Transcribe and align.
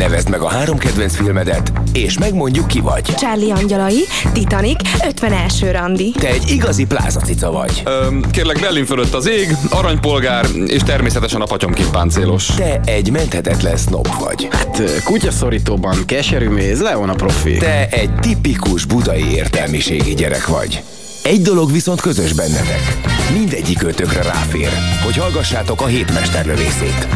Nevezd 0.00 0.28
meg 0.28 0.40
a 0.40 0.48
három 0.48 0.78
kedvenc 0.78 1.16
filmedet, 1.16 1.72
és 1.92 2.18
megmondjuk 2.18 2.66
ki 2.66 2.80
vagy. 2.80 3.02
Charlie 3.02 3.52
Angyalai, 3.52 4.04
Titanic, 4.32 4.80
51. 5.06 5.70
randi. 5.70 6.10
Te 6.10 6.28
egy 6.28 6.50
igazi 6.50 6.86
plázacica 6.86 7.50
vagy. 7.50 7.82
Öm, 7.84 8.30
kérlek, 8.30 8.60
Berlin 8.60 8.84
fölött 8.84 9.14
az 9.14 9.28
ég, 9.28 9.56
aranypolgár, 9.70 10.46
és 10.66 10.82
természetesen 10.82 11.40
a 11.40 11.44
patyomkin 11.44 11.90
páncélos. 11.92 12.46
Te 12.46 12.80
egy 12.84 13.10
menthetetlen 13.10 13.76
snob 13.76 14.08
vagy. 14.20 14.48
Hát 14.50 15.02
kutyaszorítóban 15.04 15.96
keserű 16.06 16.48
méz, 16.48 16.80
Leon 16.80 17.08
a 17.08 17.14
profi. 17.14 17.56
Te 17.56 17.88
egy 17.90 18.14
tipikus 18.14 18.84
budai 18.84 19.24
értelmiségi 19.32 20.14
gyerek 20.14 20.46
vagy. 20.46 20.82
Egy 21.22 21.42
dolog 21.42 21.72
viszont 21.72 22.00
közös 22.00 22.32
bennetek. 22.32 22.98
Mindegyik 23.32 23.82
ötökre 23.82 24.22
ráfér, 24.22 24.70
hogy 25.04 25.16
hallgassátok 25.16 25.80
a 25.80 25.86
hétmesterlövészét. 25.86 27.08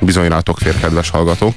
Bizony 0.00 0.28
rátok 0.28 0.58
fér, 0.58 0.78
kedves 0.80 1.10
hallgatók. 1.10 1.54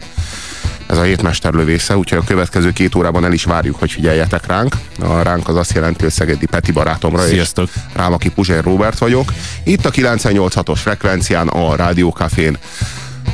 Ez 0.87 0.97
a 0.97 1.01
hétmester 1.01 1.53
lövésze, 1.53 1.97
úgyhogy 1.97 2.17
a 2.17 2.23
következő 2.23 2.71
két 2.71 2.95
órában 2.95 3.25
el 3.25 3.33
is 3.33 3.43
várjuk, 3.43 3.79
hogy 3.79 3.91
figyeljetek 3.91 4.47
ránk. 4.47 4.75
A 4.99 5.21
ránk 5.21 5.47
az 5.47 5.55
azt 5.55 5.73
jelenti, 5.73 6.03
hogy 6.03 6.11
Szegedi 6.11 6.45
Peti 6.45 6.71
barátomra, 6.71 7.21
Sziasztok. 7.21 7.69
és 7.75 7.81
rám, 7.93 8.13
aki 8.13 8.29
Puzsér 8.29 8.63
Robert 8.63 8.97
vagyok. 8.97 9.33
Itt 9.63 9.85
a 9.85 9.91
98.6-os 9.91 10.79
frekvencián, 10.81 11.47
a 11.47 11.75
Rádiókafén. 11.75 12.57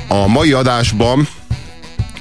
A 0.07 0.27
mai 0.27 0.51
adásban 0.51 1.27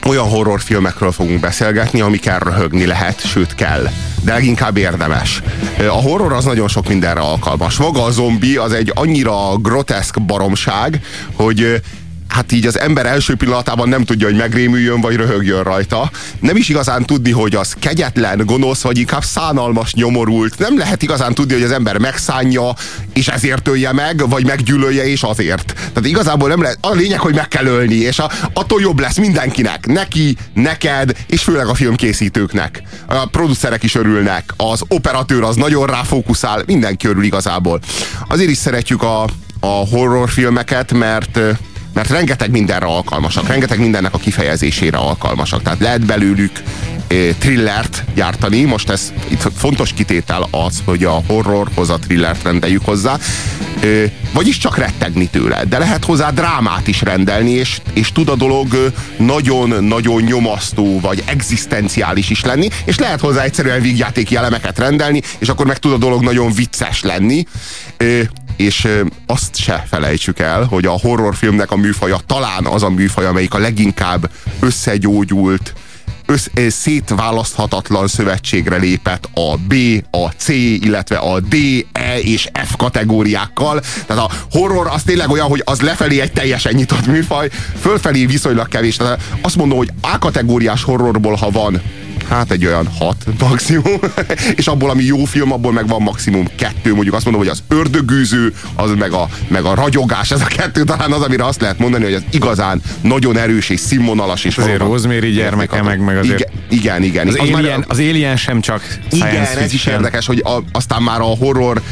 olyan 0.07 0.29
horrorfilmekről 0.29 1.13
fogunk 1.13 1.41
beszélgetni, 1.41 2.01
amikkel 2.01 2.39
röhögni 2.39 2.87
lehet, 2.87 3.21
sőt 3.27 3.55
kell. 3.55 3.89
De 4.23 4.33
leginkább 4.33 4.77
érdemes. 4.77 5.43
A 5.79 5.83
horror 5.83 6.33
az 6.33 6.45
nagyon 6.45 6.69
sok 6.69 6.89
mindenre 6.89 7.21
alkalmas. 7.21 7.77
Maga 7.77 8.03
a 8.03 8.11
zombi 8.11 8.57
az 8.57 8.73
egy 8.73 8.93
annyira 8.95 9.57
groteszk 9.57 10.21
baromság, 10.21 11.01
hogy 11.33 11.81
hát 12.29 12.53
így 12.53 12.67
az 12.67 12.79
ember 12.79 13.07
első 13.07 13.35
pillanatában 13.35 13.89
nem 13.89 14.05
tudja, 14.05 14.27
hogy 14.27 14.37
megrémüljön, 14.37 15.01
vagy 15.01 15.17
röhögjön 15.17 15.63
rajta. 15.63 16.11
Nem 16.41 16.57
is 16.57 16.69
igazán 16.69 17.05
tudni, 17.05 17.31
hogy 17.31 17.55
az 17.55 17.75
kegyetlen, 17.79 18.43
gonosz, 18.47 18.81
vagy 18.81 18.99
inkább 18.99 19.25
szánalmas, 19.25 19.95
nyomorult. 19.95 20.59
Nem 20.59 20.79
lehet 20.79 21.03
igazán 21.03 21.35
tudni, 21.35 21.53
hogy 21.53 21.63
az 21.63 21.71
ember 21.71 21.99
megszánja, 21.99 22.75
és 23.13 23.29
ezért 23.29 23.69
ölje 23.69 23.93
meg, 23.93 24.29
vagy 24.29 24.47
meggyűlölje, 24.47 25.07
és 25.07 25.23
azért. 25.23 25.73
Tehát 25.75 26.07
igazából 26.07 26.49
nem 26.49 26.63
lehet. 26.63 26.79
A 26.81 26.95
lényeg, 26.95 27.19
hogy 27.19 27.35
meg 27.35 27.49
kell 27.49 27.67
ölni, 27.67 27.95
és 27.95 28.19
a, 28.19 28.31
attól 28.53 28.81
jobb 28.81 28.99
lesz 28.99 29.19
mindenkinek. 29.19 29.87
Neki, 29.87 30.37
neked, 30.55 31.17
és 31.27 31.43
főleg 31.43 31.67
a 31.67 31.75
filmkészítőknek. 31.75 32.83
A 33.07 33.27
producerek 33.27 33.83
is 33.83 33.95
örülnek, 33.95 34.55
az 34.57 34.83
operatőr 34.89 35.43
az 35.43 35.57
nagyon 35.57 35.87
ráfókuszál, 35.87 36.63
mindenki 36.67 37.07
örül 37.07 37.23
igazából. 37.23 37.81
Azért 38.29 38.51
is 38.51 38.57
szeretjük 38.57 39.03
a, 39.03 39.23
a 39.61 39.87
horrorfilmeket, 39.91 40.93
mert 40.93 41.41
mert 41.99 42.11
rengeteg 42.11 42.51
mindenre 42.51 42.87
alkalmasak, 42.87 43.49
rengeteg 43.49 43.79
mindennek 43.79 44.15
a 44.15 44.19
kifejezésére 44.19 44.97
alkalmasak. 44.97 45.63
Tehát 45.63 45.81
lehet 45.81 46.07
belőlük 46.07 46.53
eh, 47.07 47.35
thrillert 47.39 48.05
gyártani, 48.15 48.65
most 48.65 48.91
ez 48.91 49.13
itt 49.29 49.49
fontos 49.57 49.93
kitétel 49.93 50.49
az, 50.51 50.83
hogy 50.85 51.05
a 51.05 51.23
horrorhoz 51.27 51.91
a 51.91 51.99
thrillert 51.99 52.43
rendeljük 52.43 52.85
hozzá, 52.85 53.19
eh, 53.81 54.11
vagyis 54.33 54.59
csak 54.59 54.77
rettegni 54.77 55.27
tőle, 55.27 55.65
de 55.65 55.79
lehet 55.79 56.05
hozzá 56.05 56.31
drámát 56.31 56.87
is 56.87 57.03
rendelni, 57.03 57.51
és, 57.51 57.81
és 57.93 58.13
tud 58.13 58.29
a 58.29 58.37
dolog 58.37 58.75
eh, 58.75 58.81
nagyon-nagyon 59.17 60.23
nyomasztó, 60.23 61.01
vagy 61.01 61.23
egzisztenciális 61.27 62.31
is 62.31 62.45
lenni, 62.45 62.69
és 62.85 62.99
lehet 62.99 63.21
hozzá 63.21 63.43
egyszerűen 63.43 63.81
vígjátéki 63.81 64.37
elemeket 64.37 64.79
rendelni, 64.79 65.23
és 65.39 65.49
akkor 65.49 65.67
meg 65.67 65.79
tud 65.79 65.93
a 65.93 65.99
dolog 65.99 66.23
nagyon 66.23 66.53
vicces 66.53 67.03
lenni. 67.03 67.47
És 68.59 68.89
azt 69.27 69.57
se 69.57 69.85
felejtsük 69.89 70.39
el, 70.39 70.65
hogy 70.65 70.87
a 70.87 70.91
horrorfilmnek 70.91 71.71
a 71.71 71.77
műfaja 71.77 72.19
talán 72.27 72.67
az 72.67 72.83
a 72.83 72.91
műfaj, 72.91 73.27
amelyik 73.27 73.55
a 73.55 73.59
leginkább 73.59 74.31
összegyógyult, 74.61 75.73
össz, 76.27 76.47
szétválaszthatatlan 76.69 78.09
szövetségre 78.09 78.77
lépett 78.77 79.29
a 79.35 79.57
B, 79.57 79.75
a 80.11 80.29
C, 80.37 80.49
illetve 80.49 81.17
a 81.17 81.41
D, 81.41 81.55
E 81.93 82.19
és 82.19 82.49
F 82.65 82.77
kategóriákkal. 82.77 83.81
Tehát 84.07 84.25
a 84.25 84.31
horror 84.51 84.87
az 84.87 85.03
tényleg 85.03 85.31
olyan, 85.31 85.49
hogy 85.49 85.63
az 85.65 85.81
lefelé 85.81 86.21
egy 86.21 86.33
teljesen 86.33 86.75
nyitott 86.75 87.07
műfaj, 87.07 87.49
fölfelé 87.81 88.27
viszonylag 88.27 88.69
kevés. 88.69 88.97
Tehát 88.97 89.23
azt 89.41 89.57
mondom, 89.57 89.79
hogy 89.79 89.91
A 90.01 90.19
kategóriás 90.19 90.83
horrorból, 90.83 91.35
ha 91.35 91.51
van 91.51 91.83
hát 92.29 92.51
egy 92.51 92.67
olyan 92.67 92.87
hat 92.99 93.25
maximum, 93.39 94.01
és 94.57 94.67
abból, 94.67 94.91
ami 94.91 95.03
jó 95.05 95.25
film, 95.25 95.53
abból 95.53 95.73
meg 95.73 95.89
van 95.89 96.03
maximum 96.03 96.47
kettő, 96.57 96.95
mondjuk 96.95 97.15
azt 97.15 97.25
mondom, 97.25 97.43
hogy 97.43 97.53
az 97.53 97.63
ördögűző, 97.69 98.55
az 98.75 98.91
meg 98.99 99.13
a, 99.13 99.29
meg 99.49 99.65
a 99.65 99.75
ragyogás, 99.75 100.31
ez 100.31 100.41
a 100.41 100.45
kettő 100.47 100.85
talán 100.85 101.13
az, 101.13 101.23
amire 101.23 101.45
azt 101.45 101.61
lehet 101.61 101.79
mondani, 101.79 102.05
hogy 102.05 102.15
az 102.15 102.23
igazán 102.31 102.83
nagyon 103.01 103.37
erős 103.37 103.69
és 103.69 103.81
színvonalas. 103.81 104.45
És 104.45 104.57
Azért 104.59 104.79
valóban- 104.79 104.97
Rosemary 104.97 105.31
gyermeke, 105.31 105.83
meg, 105.83 106.01
meg 106.05 106.17
azért... 106.17 106.51
Igen, 106.71 107.03
igen. 107.03 107.03
igen. 107.03 107.27
Az, 107.29 107.37
Az 107.39 107.49
már- 107.49 107.63
alien, 107.63 107.85
az 107.89 107.99
Alien 107.99 108.37
sem 108.37 108.61
csak 108.61 108.99
igen, 109.11 109.37
ez 109.37 109.61
is 109.61 109.71
fiction. 109.71 109.95
érdekes, 109.95 110.27
hogy 110.27 110.43
a, 110.45 110.63
aztán 110.73 111.03
már 111.03 111.21
a 111.21 111.25
horror 111.25 111.83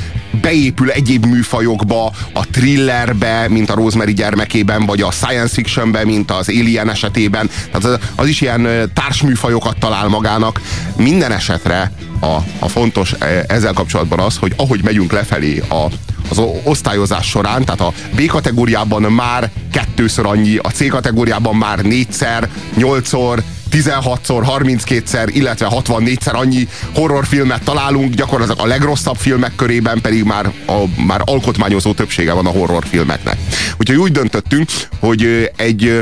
beépül 0.41 0.91
egyéb 0.91 1.27
műfajokba, 1.27 2.13
a 2.33 2.47
thrillerbe, 2.51 3.47
mint 3.49 3.71
a 3.71 3.75
Rosemary 3.75 4.13
gyermekében, 4.13 4.87
vagy 4.87 5.01
a 5.01 5.11
science 5.11 5.55
fictionbe, 5.55 6.05
mint 6.05 6.31
az 6.31 6.49
Alien 6.49 6.91
esetében. 6.91 7.51
Tehát 7.73 7.85
az, 7.85 7.99
az 8.15 8.27
is 8.29 8.41
ilyen 8.41 8.91
társműfajokat 8.95 9.79
talál 9.79 10.09
magának. 10.09 10.25
Minden 10.97 11.33
esetre 11.33 11.93
a, 12.21 12.37
a 12.59 12.69
fontos 12.69 13.13
e, 13.19 13.45
ezzel 13.49 13.73
kapcsolatban 13.73 14.19
az, 14.19 14.37
hogy 14.37 14.53
ahogy 14.57 14.83
megyünk 14.83 15.13
lefelé 15.13 15.63
a, 15.69 15.87
az 16.29 16.39
osztályozás 16.65 17.27
során, 17.29 17.65
tehát 17.65 17.81
a 17.81 17.93
B 18.17 18.27
kategóriában 18.27 19.03
már 19.03 19.51
kettőször 19.73 20.27
annyi, 20.27 20.57
a 20.57 20.69
C 20.69 20.89
kategóriában 20.89 21.57
már 21.57 21.79
négyszer, 21.79 22.49
nyolcszor, 22.77 23.43
16-szor, 23.71 24.59
32-szer, 24.59 25.29
illetve 25.33 25.69
64-szer 25.71 26.35
annyi 26.35 26.69
horrorfilmet 26.95 27.63
találunk, 27.63 28.15
gyakorlatilag 28.15 28.61
a 28.61 28.67
legrosszabb 28.67 29.17
filmek 29.17 29.55
körében 29.57 30.01
pedig 30.01 30.25
már, 30.25 30.53
a, 30.67 31.03
már 31.07 31.23
alkotmányozó 31.25 31.93
többsége 31.93 32.33
van 32.33 32.47
a 32.47 32.51
horrorfilmeknek. 32.51 33.39
Úgyhogy 33.79 33.97
úgy 33.97 34.13
döntöttünk, 34.13 34.69
hogy 35.01 35.51
egy 35.57 36.01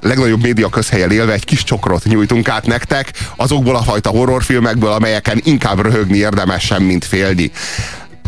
legnagyobb 0.00 0.42
média 0.42 0.68
közhelyen 0.68 1.10
élve 1.10 1.32
egy 1.32 1.44
kis 1.44 1.64
csokrot 1.64 2.04
nyújtunk 2.04 2.48
át 2.48 2.66
nektek, 2.66 3.10
azokból 3.36 3.76
a 3.76 3.82
fajta 3.82 4.10
horrorfilmekből, 4.10 4.90
amelyeken 4.90 5.40
inkább 5.44 5.80
röhögni 5.80 6.16
érdemes 6.16 6.64
sem, 6.64 6.82
mint 6.82 7.04
félni. 7.04 7.50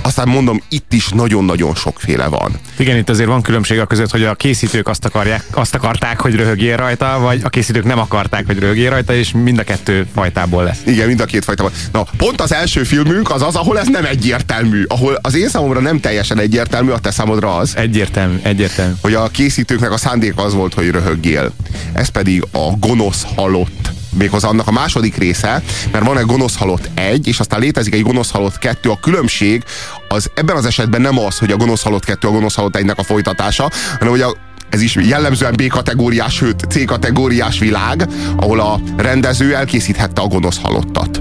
Aztán 0.02 0.28
mondom, 0.28 0.62
itt 0.68 0.92
is 0.92 1.08
nagyon-nagyon 1.08 1.74
sokféle 1.74 2.26
van. 2.26 2.52
Igen, 2.78 2.96
itt 2.96 3.08
azért 3.08 3.28
van 3.28 3.42
különbség 3.42 3.78
a 3.78 3.86
között, 3.86 4.10
hogy 4.10 4.24
a 4.24 4.34
készítők 4.34 4.88
azt, 4.88 5.04
akarják, 5.04 5.44
azt 5.50 5.74
akarták, 5.74 6.20
hogy 6.20 6.34
röhögjél 6.34 6.76
rajta, 6.76 7.18
vagy 7.20 7.40
a 7.44 7.48
készítők 7.48 7.84
nem 7.84 7.98
akarták, 7.98 8.46
hogy 8.46 8.58
röhögjél 8.58 8.90
rajta, 8.90 9.14
és 9.14 9.32
mind 9.32 9.58
a 9.58 9.62
kettő 9.62 10.06
fajtából 10.14 10.64
lesz. 10.64 10.78
Igen, 10.86 11.06
mind 11.06 11.20
a 11.20 11.24
két 11.24 11.44
fajta 11.44 11.62
van. 11.62 11.72
Na, 11.92 12.04
pont 12.16 12.40
az 12.40 12.52
első 12.52 12.82
filmünk 12.82 13.30
az 13.30 13.42
az, 13.42 13.54
ahol 13.56 13.78
ez 13.78 13.88
nem 13.88 14.04
egyértelmű. 14.04 14.84
Ahol 14.88 15.18
az 15.22 15.34
én 15.34 15.48
számomra 15.48 15.80
nem 15.80 16.00
teljesen 16.00 16.38
egyértelmű, 16.38 16.90
a 16.90 16.98
te 16.98 17.10
számodra 17.10 17.56
az, 17.56 17.76
Egyértelmű, 17.76 18.38
egyértelmű. 18.42 18.92
hogy 19.00 19.14
a 19.14 19.28
készítőknek 19.28 19.92
a 19.92 19.96
szándéka 19.96 20.42
az 20.42 20.54
volt, 20.54 20.74
hogy 20.74 20.88
röhögjél. 20.90 21.52
Ez 21.92 22.08
pedig 22.08 22.44
a 22.52 22.70
gonosz 22.78 23.26
halott 23.34 23.90
méghozzá 24.12 24.48
annak 24.48 24.66
a 24.66 24.72
második 24.72 25.16
része, 25.16 25.62
mert 25.92 26.04
van 26.04 26.18
egy 26.18 26.26
gonosz 26.26 26.56
halott 26.56 26.88
egy, 26.94 27.26
és 27.26 27.38
aztán 27.38 27.60
létezik 27.60 27.94
egy 27.94 28.02
gonosz 28.02 28.30
halott 28.30 28.58
kettő. 28.58 28.90
A 28.90 28.98
különbség 29.00 29.64
az 30.08 30.30
ebben 30.34 30.56
az 30.56 30.64
esetben 30.64 31.00
nem 31.00 31.18
az, 31.18 31.38
hogy 31.38 31.50
a 31.50 31.56
gonosz 31.56 31.82
halott 31.82 32.04
kettő 32.04 32.28
a 32.28 32.30
gonosz 32.30 32.54
halott 32.54 32.76
egynek 32.76 32.98
a 32.98 33.02
folytatása, 33.02 33.70
hanem 33.98 34.08
hogy 34.08 34.20
a 34.20 34.36
ez 34.70 34.80
is 34.80 34.94
jellemzően 34.94 35.52
B 35.56 35.66
kategóriás, 35.66 36.34
sőt 36.34 36.64
C 36.68 36.84
kategóriás 36.84 37.58
világ, 37.58 38.08
ahol 38.36 38.60
a 38.60 38.80
rendező 38.96 39.54
elkészíthette 39.54 40.20
a 40.20 40.26
gonosz 40.26 40.60
halottat. 40.62 41.20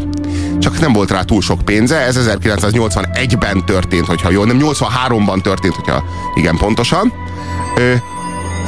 Csak 0.60 0.80
nem 0.80 0.94
volt 0.94 1.12
rá 1.12 1.22
túl 1.22 1.42
sok 1.42 1.62
pénze, 1.62 1.98
ez 1.98 2.18
1981-ben 2.20 3.66
történt, 3.66 4.06
hogyha 4.06 4.30
jól, 4.30 4.46
nem 4.46 4.60
83-ban 4.62 5.42
történt, 5.42 5.76
hogyha 5.76 6.04
igen 6.36 6.58
pontosan. 6.58 7.14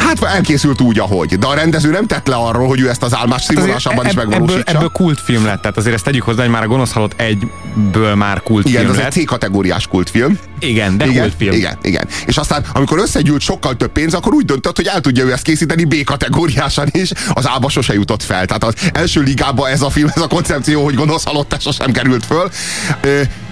Hát 0.02 0.24
elkészült 0.24 0.82
úgy, 0.82 1.00
ahogy. 1.00 1.38
De 1.40 1.48
a 1.48 1.54
rendező 1.54 1.90
nem 1.92 2.06
tett 2.08 2.28
le 2.28 2.36
arról, 2.36 2.68
hogy 2.68 2.80
ő 2.80 2.90
ezt 2.90 3.04
az 3.04 3.16
álmás 3.16 3.42
színvonalásában 3.44 4.06
is 4.06 4.12
ebb- 4.12 4.18
ebből, 4.20 4.30
megvalósítsa. 4.40 4.76
ebből 4.76 4.90
kultfilm 4.90 5.46
lett, 5.46 5.62
tehát 5.62 5.78
azért 5.78 5.96
ezt 5.96 6.04
tegyük 6.04 6.24
hozzá, 6.24 6.42
hogy 6.42 6.52
már 6.52 6.64
a 6.64 6.68
gonosz 6.68 6.92
halott 6.92 7.14
egyből 7.22 8.16
már 8.16 8.42
kultfilm 8.42 8.84
igen, 8.84 8.96
lett. 8.96 9.06
egy 9.16 9.24
C-kategóriás 9.24 9.88
kultfilm. 9.88 10.40
Igen, 10.60 10.98
de 10.98 11.06
Igen, 11.06 11.22
kultfilm. 11.22 11.54
igen, 11.54 11.78
igen. 11.82 12.08
És 12.26 12.38
aztán, 12.38 12.66
amikor 12.74 13.00
összegyűlt 13.00 13.42
sokkal 13.42 13.76
több 13.76 13.92
pénz, 13.92 14.14
akkor 14.14 14.34
úgy 14.34 14.46
döntött, 14.46 14.76
hogy 14.76 14.88
el 14.88 15.02
tudja 15.02 15.24
ő 15.26 15.32
ezt 15.32 15.44
készíteni 15.44 15.86
B 15.86 16.04
kategóriásan 16.04 16.88
is. 16.92 17.12
Az 17.34 17.46
A-ba 17.46 17.70
sose 17.70 17.94
jutott 17.94 18.24
fel. 18.24 18.46
Tehát 18.46 18.64
az 18.64 18.74
első 18.94 19.22
ligába 19.22 19.70
ez 19.70 19.82
a 19.82 19.90
film, 19.90 20.08
ez 20.16 20.22
a 20.22 20.28
koncepció, 20.28 20.84
hogy 20.84 20.94
gonosz 20.96 21.24
halott 21.24 21.56
sosem 21.60 21.92
került 21.92 22.26
föl. 22.26 22.50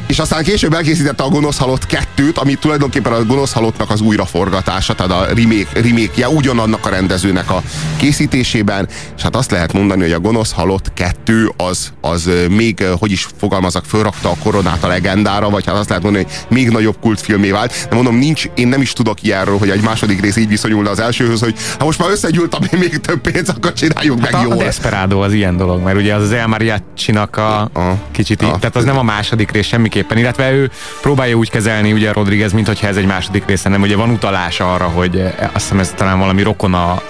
És 0.09 0.19
aztán 0.19 0.43
később 0.43 0.73
elkészítette 0.73 1.23
a 1.23 1.27
Gonosz 1.29 1.57
Halott 1.57 1.85
2-t, 2.17 2.33
ami 2.33 2.53
tulajdonképpen 2.55 3.13
a 3.13 3.23
Gonosz 3.23 3.51
Halottnak 3.53 3.89
az 3.89 4.01
újraforgatása, 4.01 4.93
tehát 4.95 5.11
a 5.11 5.25
remake, 5.25 5.81
remake 5.81 6.29
ugyanannak 6.29 6.85
a 6.85 6.89
rendezőnek 6.89 7.49
a 7.51 7.61
készítésében, 7.97 8.87
és 9.17 9.21
hát 9.21 9.35
azt 9.35 9.51
lehet 9.51 9.73
mondani, 9.73 10.01
hogy 10.01 10.11
a 10.11 10.19
Gonosz 10.19 10.51
Halott 10.51 10.93
2 10.93 11.51
az, 11.57 11.91
az 12.01 12.29
még, 12.49 12.83
hogy 12.99 13.11
is 13.11 13.27
fogalmazok, 13.39 13.85
fölrakta 13.85 14.29
a 14.29 14.35
koronát 14.43 14.83
a 14.83 14.87
legendára, 14.87 15.49
vagy 15.49 15.65
hát 15.65 15.75
azt 15.75 15.89
lehet 15.89 16.03
mondani, 16.03 16.23
hogy 16.23 16.57
még 16.57 16.69
nagyobb 16.69 16.99
kultfilmé 17.01 17.49
vált. 17.51 17.87
De 17.89 17.95
mondom, 17.95 18.15
nincs, 18.15 18.45
én 18.55 18.67
nem 18.67 18.81
is 18.81 18.93
tudok 18.93 19.23
ilyenről, 19.23 19.57
hogy 19.57 19.69
egy 19.69 19.81
második 19.81 20.21
rész 20.21 20.35
így 20.35 20.47
viszonyulna 20.47 20.89
az 20.89 20.99
elsőhöz, 20.99 21.39
hogy 21.39 21.55
ha 21.79 21.85
most 21.85 21.99
már 21.99 22.09
összegyűlt, 22.09 22.71
még 22.79 22.97
több 22.97 23.21
pénz, 23.21 23.49
akkor 23.49 23.73
csináljuk 23.73 24.21
meg 24.21 24.33
Hát 24.33 24.41
a, 24.43 24.45
jól. 24.47 24.53
a 24.53 24.63
Desperado 24.63 25.19
az 25.19 25.33
ilyen 25.33 25.57
dolog, 25.57 25.83
mert 25.83 25.97
ugye 25.97 26.13
az 26.15 26.23
az 26.23 26.31
El 26.31 26.47
Mariachi-nak 26.47 27.37
a, 27.37 27.61
A- 27.61 27.97
kicsit, 28.11 28.41
a- 28.41 28.45
így, 28.45 28.59
tehát 28.59 28.75
az 28.75 28.83
nem 28.83 28.97
a 28.97 29.03
második 29.03 29.51
rész 29.51 29.65
semmiképpen, 29.99 30.17
illetve 30.17 30.51
ő 30.51 30.69
próbálja 31.01 31.35
úgy 31.35 31.49
kezelni 31.49 31.91
ugye 31.93 32.11
Rodriguez, 32.11 32.51
mint 32.53 32.67
hogyha 32.67 32.87
ez 32.87 32.97
egy 32.97 33.05
második 33.05 33.45
része, 33.45 33.69
nem 33.69 33.81
ugye 33.81 33.95
van 33.95 34.09
utalás 34.09 34.59
arra, 34.59 34.85
hogy 34.85 35.15
eh, 35.17 35.33
azt 35.53 35.63
hiszem 35.63 35.79
ez 35.79 35.93
talán 35.95 36.19
valami 36.19 36.41
rokon 36.41 36.73
a, 36.73 37.01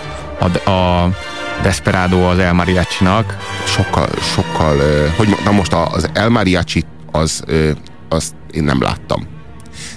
a, 0.63 0.69
a 0.69 1.09
Desperado 1.61 2.17
az 2.29 2.39
El 2.39 2.53
Mariachi-nak. 2.53 3.37
sokkal, 3.65 4.07
sokkal, 4.33 4.77
ö, 4.79 5.07
hogy 5.15 5.27
mo- 5.27 5.43
na 5.43 5.51
most 5.51 5.73
az 5.73 6.09
El 6.13 6.29
Mariachi 6.29 6.83
az, 7.11 7.43
ö, 7.45 7.69
azt 8.09 8.33
én 8.51 8.63
nem 8.63 8.81
láttam. 8.81 9.27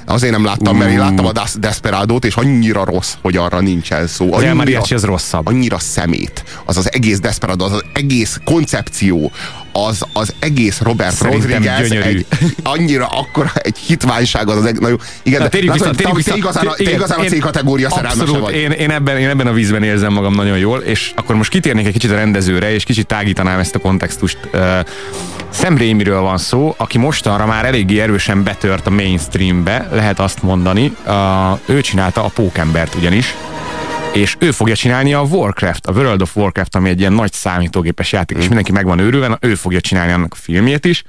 Azért 0.07 0.33
nem 0.33 0.45
láttam, 0.45 0.77
mert 0.77 0.91
én 0.91 0.99
láttam 0.99 1.27
a 1.27 1.33
Des- 1.33 1.59
Desperadót, 1.59 2.25
és 2.25 2.35
annyira 2.35 2.85
rossz, 2.85 3.13
hogy 3.23 3.37
arra 3.37 3.61
nincsen 3.61 4.07
szó. 4.07 4.25
Az 4.27 4.31
El 4.33 4.39
Annyira, 4.39 4.55
Mariachi 4.55 4.95
az 4.95 5.05
rosszabb. 5.05 5.47
annyira 5.47 5.79
szemét. 5.79 6.45
Az 6.65 6.77
az 6.77 6.93
egész 6.93 7.21
Desperado, 7.21 7.65
az 7.65 7.73
az 7.73 7.85
egész 7.93 8.41
koncepció, 8.45 9.31
az, 9.73 10.03
az 10.13 10.35
egész 10.39 10.81
Robert 10.81 11.15
Szerintem 11.15 11.51
Rodriguez 11.51 11.89
gyönyörű. 11.89 12.09
egy, 12.09 12.27
annyira 12.63 13.07
akkor 13.07 13.51
egy 13.55 13.77
hitványság 13.79 14.49
az 14.49 14.57
az 14.57 14.73
jó, 14.89 14.97
igen, 15.23 15.39
Na, 15.39 15.45
de 15.45 15.49
térjünk 15.49 15.79
látod, 15.79 15.97
vissza, 15.97 16.09
te, 16.09 16.15
vissza. 16.15 16.37
igazán, 16.37 16.67
a- 16.67 16.75
te 16.75 16.91
igazán 16.91 17.19
a 17.19 17.23
C-kategória 17.25 17.91
szerelmese 17.91 18.39
vagy. 18.39 18.55
én, 18.55 18.71
én, 18.71 18.91
ebben, 18.91 19.19
én 19.19 19.29
ebben 19.29 19.47
a 19.47 19.53
vízben 19.53 19.83
érzem 19.83 20.13
magam 20.13 20.35
nagyon 20.35 20.59
jól, 20.59 20.79
és 20.79 21.13
akkor 21.17 21.37
most 21.37 21.51
kitérnék 21.51 21.87
egy 21.87 21.93
kicsit 21.93 22.11
a 22.11 22.15
rendezőre, 22.15 22.75
és 22.75 22.85
kicsit 22.85 23.07
tágítanám 23.07 23.59
ezt 23.59 23.75
a 23.75 23.79
kontextust. 23.79 24.39
Sam 25.53 25.77
Raimiről 25.79 26.21
van 26.21 26.39
szó, 26.39 26.75
aki 26.77 26.99
mostanra 26.99 27.47
már 27.47 27.65
eléggé 27.65 28.01
erősen 28.01 28.43
betört 28.43 28.87
a 28.87 28.91
mainstreambe, 28.91 29.89
lehet 29.93 30.21
azt 30.21 30.43
mondani. 30.43 30.97
Ő 31.67 31.81
csinálta 31.81 32.25
a 32.25 32.29
Pókembert 32.29 32.95
ugyanis, 32.95 33.35
és 34.13 34.37
ő 34.39 34.51
fogja 34.51 34.75
csinálni 34.77 35.13
a 35.13 35.21
Warcraft, 35.21 35.87
a 35.87 35.93
World 35.93 36.23
of 36.23 36.37
Warcraft, 36.37 36.77
ami 36.77 36.89
egy 36.89 37.01
ilyen 37.01 37.13
nagy 37.13 37.33
számítógépes 37.33 38.13
játék, 38.13 38.37
és 38.39 38.47
mindenki 38.47 38.73
meg 38.73 38.85
van 38.85 38.99
őrülve, 38.99 39.39
ő 39.41 39.55
fogja 39.55 39.81
csinálni 39.81 40.13
annak 40.13 40.33
a 40.33 40.37
filmjét 40.41 40.85
is. 40.85 41.03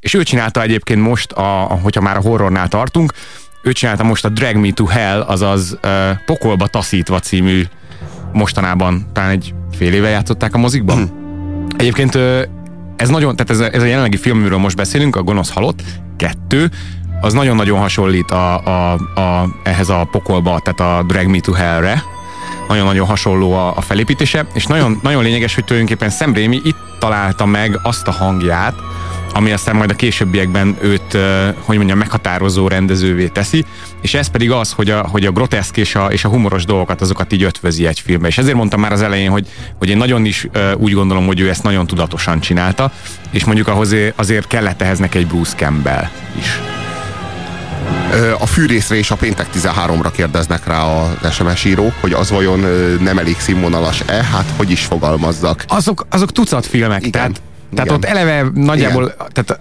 És 0.00 0.14
ő 0.14 0.22
csinálta 0.22 0.62
egyébként 0.62 1.00
most, 1.02 1.32
a, 1.32 1.70
a- 1.70 1.78
hogyha 1.82 2.00
már 2.00 2.16
a 2.16 2.20
horrornál 2.20 2.68
tartunk, 2.68 3.12
ő 3.62 3.72
csinálta 3.72 4.02
most 4.04 4.24
a 4.24 4.28
Drag 4.28 4.56
Me 4.56 4.70
to 4.70 4.84
Hell, 4.86 5.20
azaz 5.20 5.78
uh, 5.82 5.90
Pokolba 6.26 6.66
taszítva 6.66 7.18
című 7.20 7.62
mostanában 8.32 9.06
talán 9.12 9.30
egy 9.30 9.54
fél 9.76 9.92
éve 9.92 10.08
játszották 10.08 10.54
a 10.54 10.58
mozikban. 10.58 11.24
Egyébként 11.76 12.14
ö, 12.14 12.42
ez 12.96 13.08
nagyon, 13.08 13.36
tehát 13.36 13.50
ez 13.50 13.60
a, 13.60 13.74
ez 13.76 13.82
a 13.82 13.86
jelenlegi 13.86 14.16
film, 14.16 14.38
amiről 14.38 14.58
most 14.58 14.76
beszélünk, 14.76 15.16
a 15.16 15.22
Gonosz 15.22 15.50
Halott, 15.52 15.82
kettő, 16.16 16.70
az 17.20 17.32
nagyon-nagyon 17.32 17.78
hasonlít 17.78 18.30
a, 18.30 18.64
a, 18.64 18.92
a, 19.14 19.48
ehhez 19.64 19.88
a 19.88 20.08
pokolba, 20.10 20.60
tehát 20.64 21.00
a 21.00 21.02
Drag 21.06 21.26
Me 21.26 21.40
to 21.40 21.52
Hell-re. 21.52 22.02
Nagyon-nagyon 22.68 23.06
hasonló 23.06 23.52
a, 23.52 23.76
a 23.76 23.80
felépítése, 23.80 24.46
és 24.54 24.66
nagyon, 24.66 24.98
nagyon 25.02 25.22
lényeges, 25.22 25.54
hogy 25.54 25.64
tulajdonképpen 25.64 26.10
Sam 26.10 26.34
Raimi 26.34 26.60
itt 26.64 26.76
találta 26.98 27.46
meg 27.46 27.78
azt 27.82 28.08
a 28.08 28.10
hangját, 28.10 28.74
ami 29.32 29.52
aztán 29.52 29.76
majd 29.76 29.90
a 29.90 29.94
későbbiekben 29.94 30.76
őt, 30.80 31.18
hogy 31.58 31.76
mondjam, 31.76 31.98
meghatározó 31.98 32.68
rendezővé 32.68 33.28
teszi, 33.28 33.64
és 34.00 34.14
ez 34.14 34.28
pedig 34.28 34.50
az, 34.50 34.72
hogy 34.72 34.90
a, 34.90 35.06
hogy 35.08 35.26
a 35.26 35.30
groteszk 35.30 35.76
és 35.76 35.94
a, 35.94 36.06
és 36.06 36.24
a 36.24 36.28
humoros 36.28 36.64
dolgokat, 36.64 37.00
azokat 37.00 37.32
így 37.32 37.42
ötvözi 37.42 37.86
egy 37.86 38.00
filmbe. 38.00 38.28
És 38.28 38.38
ezért 38.38 38.56
mondtam 38.56 38.80
már 38.80 38.92
az 38.92 39.02
elején, 39.02 39.30
hogy, 39.30 39.46
hogy 39.78 39.88
én 39.88 39.96
nagyon 39.96 40.24
is 40.24 40.48
úgy 40.76 40.92
gondolom, 40.92 41.26
hogy 41.26 41.40
ő 41.40 41.48
ezt 41.48 41.62
nagyon 41.62 41.86
tudatosan 41.86 42.40
csinálta, 42.40 42.92
és 43.30 43.44
mondjuk 43.44 43.68
ahhoz 43.68 43.94
azért 44.16 44.46
kellett 44.46 44.82
ehhez 44.82 44.98
neki 44.98 45.18
egy 45.18 45.26
Bruce 45.26 45.56
Campbell 45.56 46.08
is. 46.38 46.75
A 48.38 48.46
fűrészre 48.46 48.96
és 48.96 49.10
a 49.10 49.16
péntek 49.16 49.46
13-ra 49.54 50.10
kérdeznek 50.12 50.66
rá 50.66 50.82
az 50.82 51.32
SMS 51.32 51.64
írók, 51.64 51.92
hogy 52.00 52.12
az 52.12 52.30
vajon 52.30 52.58
nem 53.00 53.18
elég 53.18 53.36
színvonalas-e? 53.38 54.24
Hát 54.24 54.52
hogy 54.56 54.70
is 54.70 54.84
fogalmazzak? 54.84 55.64
Azok, 55.68 56.06
azok 56.10 56.32
tucat 56.32 56.66
filmek, 56.66 56.98
Igen. 57.00 57.10
tehát, 57.10 57.40
tehát 57.74 57.84
Igen. 57.84 57.96
ott 57.96 58.04
eleve 58.04 58.50
nagyjából, 58.54 59.14
tehát 59.32 59.60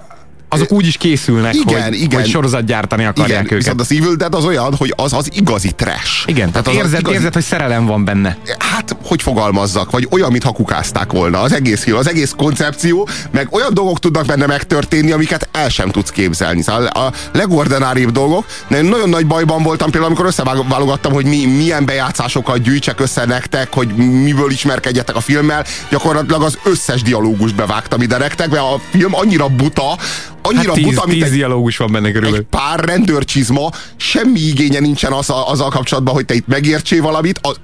azok 0.49 0.71
úgy 0.71 0.87
is 0.87 0.97
készülnek, 0.97 1.53
Igen, 1.53 1.83
hogy, 1.83 2.01
igen. 2.01 2.19
hogy 2.19 2.29
sorozatgyártani 2.29 3.05
akarják 3.05 3.29
Igen, 3.29 3.43
őket. 3.45 3.57
viszont 3.57 3.79
az 3.79 3.91
Evil 3.91 4.15
Dead 4.15 4.33
az 4.35 4.45
olyan, 4.45 4.75
hogy 4.75 4.93
az 4.95 5.13
az 5.13 5.29
igazi 5.33 5.71
trash. 5.71 6.23
Igen, 6.29 6.51
tehát, 6.51 6.67
az 6.67 6.73
tehát 6.73 6.79
az 6.79 6.85
érzed, 6.85 6.99
igazi- 6.99 7.15
érzed, 7.15 7.33
hogy 7.33 7.43
szerelem 7.43 7.85
van 7.85 8.05
benne. 8.05 8.37
Hát, 8.59 8.95
hogy 9.03 9.21
fogalmazzak, 9.21 9.91
vagy 9.91 10.07
olyan, 10.11 10.31
mintha 10.31 10.51
kukázták 10.51 11.11
volna. 11.11 11.41
Az 11.41 11.53
egész 11.53 11.83
film, 11.83 11.97
az 11.97 12.07
egész 12.09 12.33
koncepció, 12.37 13.07
meg 13.31 13.47
olyan 13.51 13.73
dolgok 13.73 13.99
tudnak 13.99 14.25
benne 14.25 14.45
megtörténni, 14.45 15.11
amiket 15.11 15.49
el 15.51 15.69
sem 15.69 15.89
tudsz 15.91 16.09
képzelni. 16.09 16.61
Szóval 16.61 16.85
a 16.85 17.11
legordináribb 17.31 18.11
dolgok, 18.11 18.45
de 18.67 18.77
én 18.77 18.85
nagyon 18.85 19.09
nagy 19.09 19.27
bajban 19.27 19.63
voltam 19.63 19.89
például, 19.91 20.11
amikor 20.11 20.25
összeválogattam, 20.29 21.13
hogy 21.13 21.25
mi, 21.25 21.45
milyen 21.45 21.85
bejátszásokat 21.85 22.61
gyűjtsek 22.61 22.99
össze 22.99 23.25
nektek, 23.25 23.73
hogy 23.73 23.87
miből 23.95 24.51
ismerkedjetek 24.51 25.15
a 25.15 25.19
filmmel. 25.19 25.65
Gyakorlatilag 25.89 26.41
az 26.41 26.57
összes 26.63 27.01
dialógust 27.01 27.55
bevágtam 27.55 28.01
ide 28.01 28.17
nektek, 28.17 28.49
mert 28.49 28.61
a 28.61 28.79
film 28.91 29.15
annyira 29.15 29.47
buta, 29.47 29.97
annyira 30.45 30.73
Hát 30.73 30.73
tíz, 30.73 30.85
buta, 30.85 31.05
mint 31.05 31.19
tíz 31.19 31.31
egy 31.31 31.37
dialógus 31.37 31.77
van 31.77 31.91
benne 31.91 32.07
körülbelül. 32.07 32.37
egy 32.37 32.59
pár 32.59 32.79
rendőrcsizma, 32.79 33.71
semmi 33.97 34.39
igénye 34.39 34.79
nincsen 34.79 35.11
az, 35.11 35.29
azzal 35.29 35.69
kapcsolatban, 35.69 36.13
hogy 36.13 36.25
te 36.25 36.33
itt 36.33 36.47
megértsél 36.47 37.01
valamit. 37.01 37.39
Az 37.43 37.55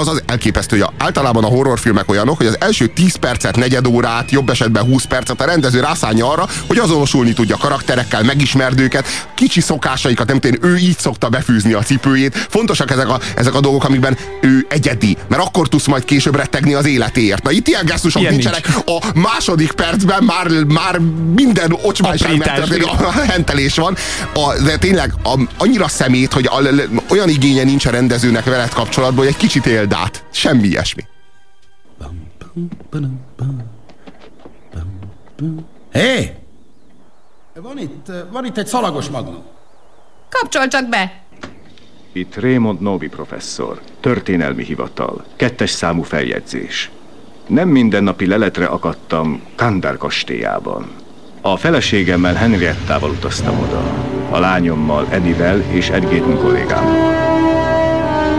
az, 0.00 0.08
az 0.08 0.22
elképesztő, 0.26 0.78
hogy 0.78 0.88
általában 0.98 1.44
a 1.44 1.46
horrorfilmek 1.46 2.10
olyanok, 2.10 2.36
hogy 2.36 2.46
az 2.46 2.56
első 2.60 2.86
10 2.86 3.16
percet, 3.16 3.56
negyed 3.56 3.86
órát, 3.86 4.30
jobb 4.30 4.50
esetben 4.50 4.84
20 4.84 5.04
percet 5.04 5.40
a 5.40 5.44
rendező 5.44 5.80
rászánja 5.80 6.30
arra, 6.30 6.48
hogy 6.66 6.78
azonosulni 6.78 7.32
tudja 7.32 7.56
karakterekkel, 7.56 8.22
megismerd 8.22 8.80
őket, 8.80 9.06
kicsi 9.34 9.60
szokásaikat, 9.60 10.26
nem 10.26 10.40
tudom, 10.40 10.70
ő 10.70 10.76
így 10.76 10.98
szokta 10.98 11.28
befűzni 11.28 11.72
a 11.72 11.82
cipőjét. 11.82 12.46
Fontosak 12.48 12.90
ezek 12.90 13.08
a, 13.08 13.20
ezek 13.36 13.54
a 13.54 13.60
dolgok, 13.60 13.84
amikben 13.84 14.16
ő 14.40 14.66
egyedi, 14.68 15.16
mert 15.28 15.42
akkor 15.42 15.68
tudsz 15.68 15.86
majd 15.86 16.04
később 16.04 16.36
rettegni 16.36 16.74
az 16.74 16.86
életéért. 16.86 17.42
Na 17.42 17.50
itt 17.50 17.68
ilyen 17.68 17.84
gesztusok 17.84 18.20
Ilyen 18.20 18.32
nincsenek. 18.32 18.68
A 18.86 18.98
második 19.14 19.72
percben 19.72 20.24
már, 20.24 20.64
már 20.64 20.98
minden 21.34 21.76
ocsmányság 21.82 22.09
Aprítás, 22.10 22.58
megtörténik, 22.58 23.00
a 23.00 23.10
hentelés 23.10 23.76
van, 23.76 23.96
a, 24.34 24.62
de 24.64 24.78
tényleg 24.78 25.12
a, 25.22 25.40
annyira 25.58 25.88
szemét, 25.88 26.32
hogy 26.32 26.46
a, 26.46 26.60
olyan 27.08 27.28
igénye 27.28 27.62
nincs 27.62 27.86
a 27.86 27.90
rendezőnek 27.90 28.44
veled 28.44 28.72
kapcsolatban, 28.72 29.18
hogy 29.18 29.34
egy 29.34 29.36
kicsit 29.36 29.66
éld 29.66 29.92
át. 29.92 30.24
Semmi 30.30 30.66
ilyesmi. 30.66 31.02
Hé! 35.92 36.30
Van 37.54 37.78
itt, 37.78 38.06
van 38.32 38.44
itt 38.44 38.58
egy 38.58 38.66
szalagos 38.66 39.08
magnum. 39.08 39.42
Kapcsol 40.28 40.68
csak 40.68 40.88
be! 40.88 41.22
Itt 42.12 42.36
Raymond 42.36 42.80
Novi 42.80 43.08
professzor, 43.08 43.80
történelmi 44.00 44.64
hivatal, 44.64 45.24
kettes 45.36 45.70
számú 45.70 46.02
feljegyzés. 46.02 46.90
Nem 47.46 47.68
mindennapi 47.68 48.26
leletre 48.26 48.66
akadtam 48.66 49.42
Kandár 49.56 49.96
kastélyában. 49.96 50.90
A 51.42 51.56
feleségemmel 51.56 52.34
Henriettával 52.34 53.10
utaztam 53.10 53.58
oda, 53.58 53.82
a 54.30 54.38
lányommal 54.38 55.06
Edivel 55.10 55.60
és 55.70 55.88
egy-két 55.88 56.22
kollégámmal. 56.22 57.14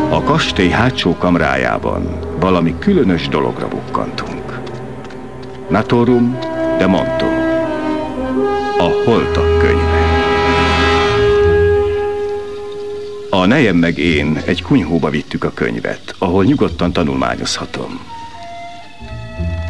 A 0.10 0.24
kastély 0.24 0.70
hátsó 0.70 1.16
kamrájában 1.18 2.20
valami 2.40 2.76
különös 2.80 3.28
dologra 3.28 3.68
bukkantunk. 3.68 4.60
Natorum 5.70 6.38
de 6.78 6.88
Monto. 6.88 7.26
A 8.78 8.90
holtak 9.06 9.60
könyve. 9.60 10.00
A 13.30 13.46
nejem 13.46 13.76
meg 13.76 13.98
én 13.98 14.42
egy 14.46 14.62
kunyhóba 14.62 15.10
vittük 15.10 15.44
a 15.44 15.52
könyvet, 15.54 16.16
ahol 16.18 16.44
nyugodtan 16.44 16.94
tanulmányozhatom. 16.94 18.00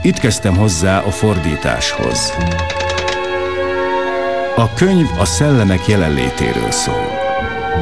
Itt 0.01 0.17
kezdtem 0.19 0.55
hozzá 0.55 0.99
a 0.99 1.11
fordításhoz. 1.11 2.33
A 4.61 4.73
könyv 4.73 5.07
a 5.17 5.25
szellemek 5.25 5.87
jelenlétéről 5.87 6.71
szól. 6.71 7.09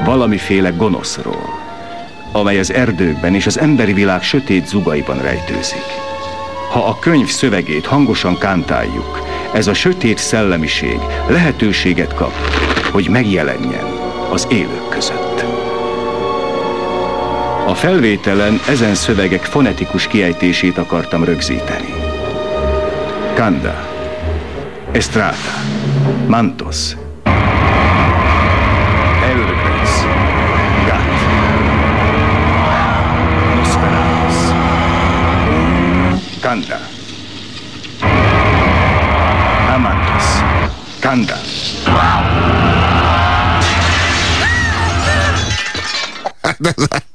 Valamiféle 0.05 0.69
gonoszról, 0.69 1.59
amely 2.31 2.59
az 2.59 2.73
erdőkben 2.73 3.35
és 3.35 3.45
az 3.45 3.59
emberi 3.59 3.93
világ 3.93 4.23
sötét 4.23 4.67
zugaiban 4.67 5.21
rejtőzik. 5.21 5.85
Ha 6.71 6.85
a 6.85 6.99
könyv 6.99 7.27
szövegét 7.27 7.85
hangosan 7.85 8.37
kántáljuk, 8.37 9.27
ez 9.53 9.67
a 9.67 9.73
sötét 9.73 10.17
szellemiség 10.17 10.99
lehetőséget 11.27 12.13
kap, 12.13 12.33
hogy 12.91 13.09
megjelenjen 13.09 13.85
az 14.31 14.47
élők 14.49 14.89
között. 14.89 15.45
A 17.67 17.73
felvételen 17.75 18.59
ezen 18.67 18.95
szövegek 18.95 19.43
fonetikus 19.43 20.07
kiejtését 20.07 20.77
akartam 20.77 21.23
rögzíteni. 21.23 21.93
Kanda, 23.35 23.87
Estrata, 24.91 25.78
mantos, 26.27 26.97
eldergrace, 29.23 30.05
gat, 30.87 31.09
nosferatus, 33.55 34.37
kanda, 36.41 36.79
amantus, 39.73 40.27
kanda. 41.01 41.37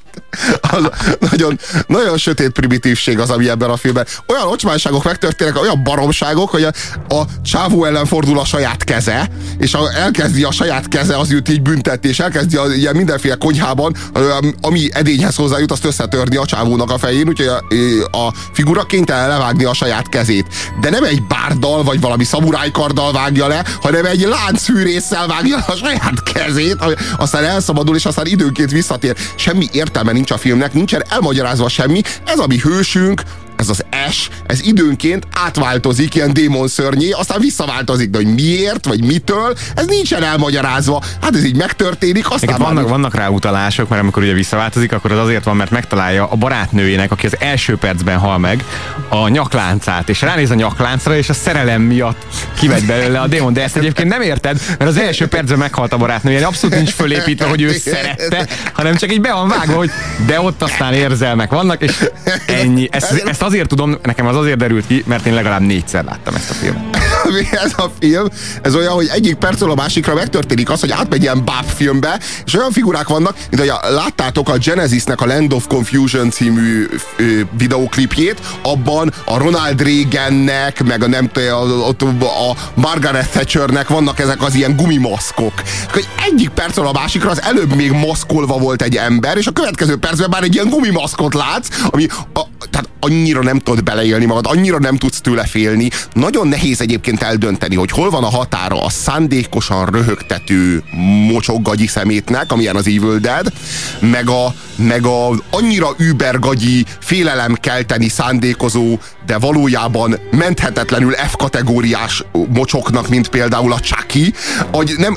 az 0.75 0.91
nagyon, 1.31 1.59
nagyon 1.87 2.17
sötét 2.19 2.51
primitívség 2.51 3.19
az, 3.19 3.31
ami 3.31 3.49
ebben 3.49 3.71
a 3.71 3.77
filmben. 3.77 4.07
Olyan 4.27 4.47
ocsmányságok 4.47 5.05
megtörténnek, 5.05 5.61
olyan 5.61 5.83
baromságok, 5.83 6.51
hogy 6.51 6.63
a, 6.63 6.73
a 7.15 7.25
csávó 7.45 7.85
ellen 7.85 8.07
fordul 8.07 8.39
a 8.39 8.45
saját 8.45 8.85
keze, 8.85 9.29
és 9.59 9.75
a, 9.75 9.91
elkezdi 9.97 10.43
a 10.43 10.51
saját 10.53 10.89
keze 10.89 11.17
az 11.17 11.33
őt 11.33 11.49
így 11.49 11.63
büntetni, 11.63 12.09
és 12.09 12.19
elkezdi 12.21 12.57
a, 12.57 12.67
ilyen 12.75 12.97
mindenféle 12.97 13.35
konyhában, 13.35 13.97
ami 14.61 14.89
edényhez 14.93 15.35
hozzájut, 15.37 15.73
azt 15.73 15.85
összetörni 15.85 16.37
a 16.37 16.45
csávónak 16.45 16.91
a 16.91 16.99
fején, 16.99 17.29
úgyhogy 17.29 17.47
a, 18.11 18.17
a 18.19 18.33
figura 18.53 18.83
kénytelen 18.83 19.29
levágni 19.29 19.65
a 19.65 19.75
saját 19.75 20.09
kezét. 20.09 20.47
De 20.81 20.91
nem 20.91 21.05
egy 21.05 21.23
bárdal, 21.23 21.83
vagy 21.83 22.01
valami 22.01 22.25
szamurájkarddal 22.25 23.13
vágja 23.13 23.47
le, 23.47 23.65
hanem 23.83 24.05
egy 24.05 24.21
láncfűrésszel 24.21 25.27
vágja 25.27 25.57
a 25.57 25.77
saját 25.77 26.23
kezét, 26.33 26.77
aztán 27.17 27.45
elszabadul, 27.45 27.97
és 27.97 28.05
aztán 28.05 28.27
időnként 28.27 28.71
visszatér. 28.71 29.17
Semmi 29.35 29.69
értelme 29.73 30.13
nincs 30.13 30.31
a 30.31 30.39
filmnek, 30.65 30.73
nincsen 30.73 31.05
elmagyarázva 31.09 31.69
semmi. 31.69 32.01
Ez 32.25 32.39
a 32.39 32.47
mi 32.47 32.59
hősünk, 32.59 33.23
ez 33.57 33.69
az 33.69 33.85
S, 34.11 34.29
ez 34.47 34.61
időnként 34.67 35.27
átváltozik 35.33 36.15
ilyen 36.15 36.33
démon 36.33 36.69
szörnyé, 36.69 37.11
aztán 37.11 37.41
visszaváltozik, 37.41 38.11
de 38.11 38.17
hogy 38.17 38.35
miért, 38.35 38.87
vagy 38.87 39.05
mitől, 39.05 39.55
ez 39.75 39.87
nincsen 39.87 40.23
elmagyarázva. 40.23 41.03
Hát 41.23 41.37
ez 41.37 41.45
így 41.45 41.57
megtörténik, 41.57 42.31
aztán 42.31 42.59
vannak, 42.59 42.75
már... 42.75 42.85
vannak 42.85 43.15
rá 43.15 43.29
utalások, 43.29 43.89
mert 43.89 44.03
amikor 44.03 44.23
ugye 44.23 44.33
visszaváltozik, 44.33 44.93
akkor 44.93 45.13
az 45.13 45.19
azért 45.19 45.45
van, 45.45 45.57
mert 45.57 45.71
megtalálja 45.71 46.27
a 46.27 46.37
barátnőjének, 46.37 47.11
aki 47.11 47.27
az 47.27 47.37
első 47.39 47.77
percben 47.77 48.19
hal 48.19 48.39
meg, 48.39 48.65
a 49.09 49.29
nyakláncát, 49.29 50.09
és 50.09 50.21
ránéz 50.21 50.51
a 50.51 50.55
nyakláncra, 50.55 51.17
és 51.17 51.29
a 51.29 51.35
szerelem 51.35 51.83
miatt 51.83 52.27
kimegy 52.59 52.87
belőle 52.87 53.21
a 53.21 53.27
démon. 53.27 53.53
De 53.53 53.63
ezt 53.63 53.77
egyébként 53.77 54.09
nem 54.09 54.21
érted, 54.21 54.61
mert 54.79 54.91
az 54.91 54.97
első 54.97 55.27
percben 55.27 55.59
meghalt 55.59 55.93
a 55.93 55.97
barátnője, 55.97 56.47
abszolút 56.47 56.77
nincs 56.77 56.91
fölépítve, 56.91 57.47
hogy 57.47 57.63
ő 57.63 57.73
szerette, 57.73 58.47
hanem 58.73 58.97
csak 58.97 59.13
így 59.13 59.21
be 59.21 59.33
van 59.33 59.49
vágva, 59.49 59.77
hogy 59.77 59.91
de 60.27 60.41
ott 60.41 60.63
aztán 60.63 60.93
érzelmek 60.93 61.51
vannak, 61.51 61.83
és 61.83 62.05
ennyi. 62.47 62.89
Ezt, 62.91 63.13
ezt 63.13 63.43
azért 63.45 63.69
tudom, 63.69 63.97
nekem 64.03 64.27
az 64.27 64.37
azért 64.37 64.59
derült 64.59 64.87
ki, 64.87 65.03
mert 65.07 65.27
én 65.27 65.35
legalább 65.35 65.61
négyszer 65.61 66.05
láttam 66.05 66.35
ezt 66.35 66.51
a 66.51 66.55
filmet. 66.55 66.94
Ez 67.65 67.73
a 67.77 67.91
film, 67.99 68.27
ez 68.63 68.75
olyan, 68.75 68.93
hogy 68.93 69.09
egyik 69.13 69.35
percről 69.35 69.71
a 69.71 69.75
másikra 69.75 70.15
megtörténik 70.15 70.71
az, 70.71 70.81
hogy 70.81 70.91
átmegy 70.91 71.23
ilyen 71.23 71.45
báb 71.45 71.65
filmbe, 71.65 72.21
és 72.45 72.55
olyan 72.55 72.71
figurák 72.71 73.09
vannak, 73.09 73.37
mint 73.51 73.63
hogy 73.63 73.93
láttátok 73.95 74.49
a 74.49 74.57
Genesisnek 74.59 75.21
a 75.21 75.27
Land 75.27 75.53
of 75.53 75.67
Confusion 75.67 76.31
című 76.31 76.89
ö, 77.17 77.41
videóklipjét, 77.59 78.41
abban 78.63 79.13
a 79.25 79.39
Ronald 79.39 79.83
Reagannek, 79.83 80.85
meg 80.85 81.03
a 81.03 81.07
nem 81.07 81.31
a, 81.35 82.51
a 82.51 82.57
Margaret 82.75 83.31
Thatchernek 83.31 83.89
vannak 83.89 84.19
ezek 84.19 84.43
az 84.43 84.55
ilyen 84.55 84.77
gumimaszkok. 84.77 85.53
Hogy 85.93 86.09
egyik 86.27 86.49
percről 86.49 86.87
a 86.87 86.93
másikra 86.93 87.31
az 87.31 87.43
előbb 87.43 87.75
még 87.75 87.91
maszkolva 87.91 88.59
volt 88.59 88.83
egy 88.83 88.97
ember, 88.97 89.37
és 89.37 89.47
a 89.47 89.53
következő 89.53 89.97
percben 89.97 90.29
már 90.31 90.43
egy 90.43 90.55
ilyen 90.55 90.69
gumimaszkot 90.69 91.35
látsz, 91.35 91.69
ami 91.91 92.07
a, 92.35 92.41
tehát 92.71 92.89
annyira 93.01 93.43
nem 93.43 93.59
tudod 93.59 93.83
beleélni 93.83 94.25
magad, 94.25 94.47
annyira 94.47 94.79
nem 94.79 94.97
tudsz 94.97 95.21
tőle 95.21 95.47
félni. 95.47 95.91
Nagyon 96.13 96.49
nehéz 96.49 96.81
egyébként 96.81 97.14
eldönteni, 97.23 97.75
hogy 97.75 97.91
hol 97.91 98.11
van 98.11 98.25
a 98.25 98.31
határa 98.31 98.85
a 98.85 98.89
szándékosan 98.89 99.87
röhögtető 99.87 100.83
mocsok 101.29 101.73
szemétnek, 101.87 102.53
amilyen 102.53 102.77
az 102.77 102.87
Evil 102.87 103.19
Dead, 103.19 103.53
meg 104.01 104.29
a, 104.29 104.55
meg 104.77 105.07
a 105.07 105.29
annyira 105.51 105.89
übergagyi, 105.99 106.85
félelem-kelteni 107.01 108.09
szándékozó, 108.09 108.99
de 109.27 109.39
valójában 109.39 110.19
menthetetlenül 110.31 111.13
F-kategóriás 111.13 112.25
mocsoknak, 112.49 113.09
mint 113.09 113.29
például 113.29 113.73
a 113.73 113.81
Chucky, 113.81 114.33
hogy 114.73 114.95
nem, 114.97 115.17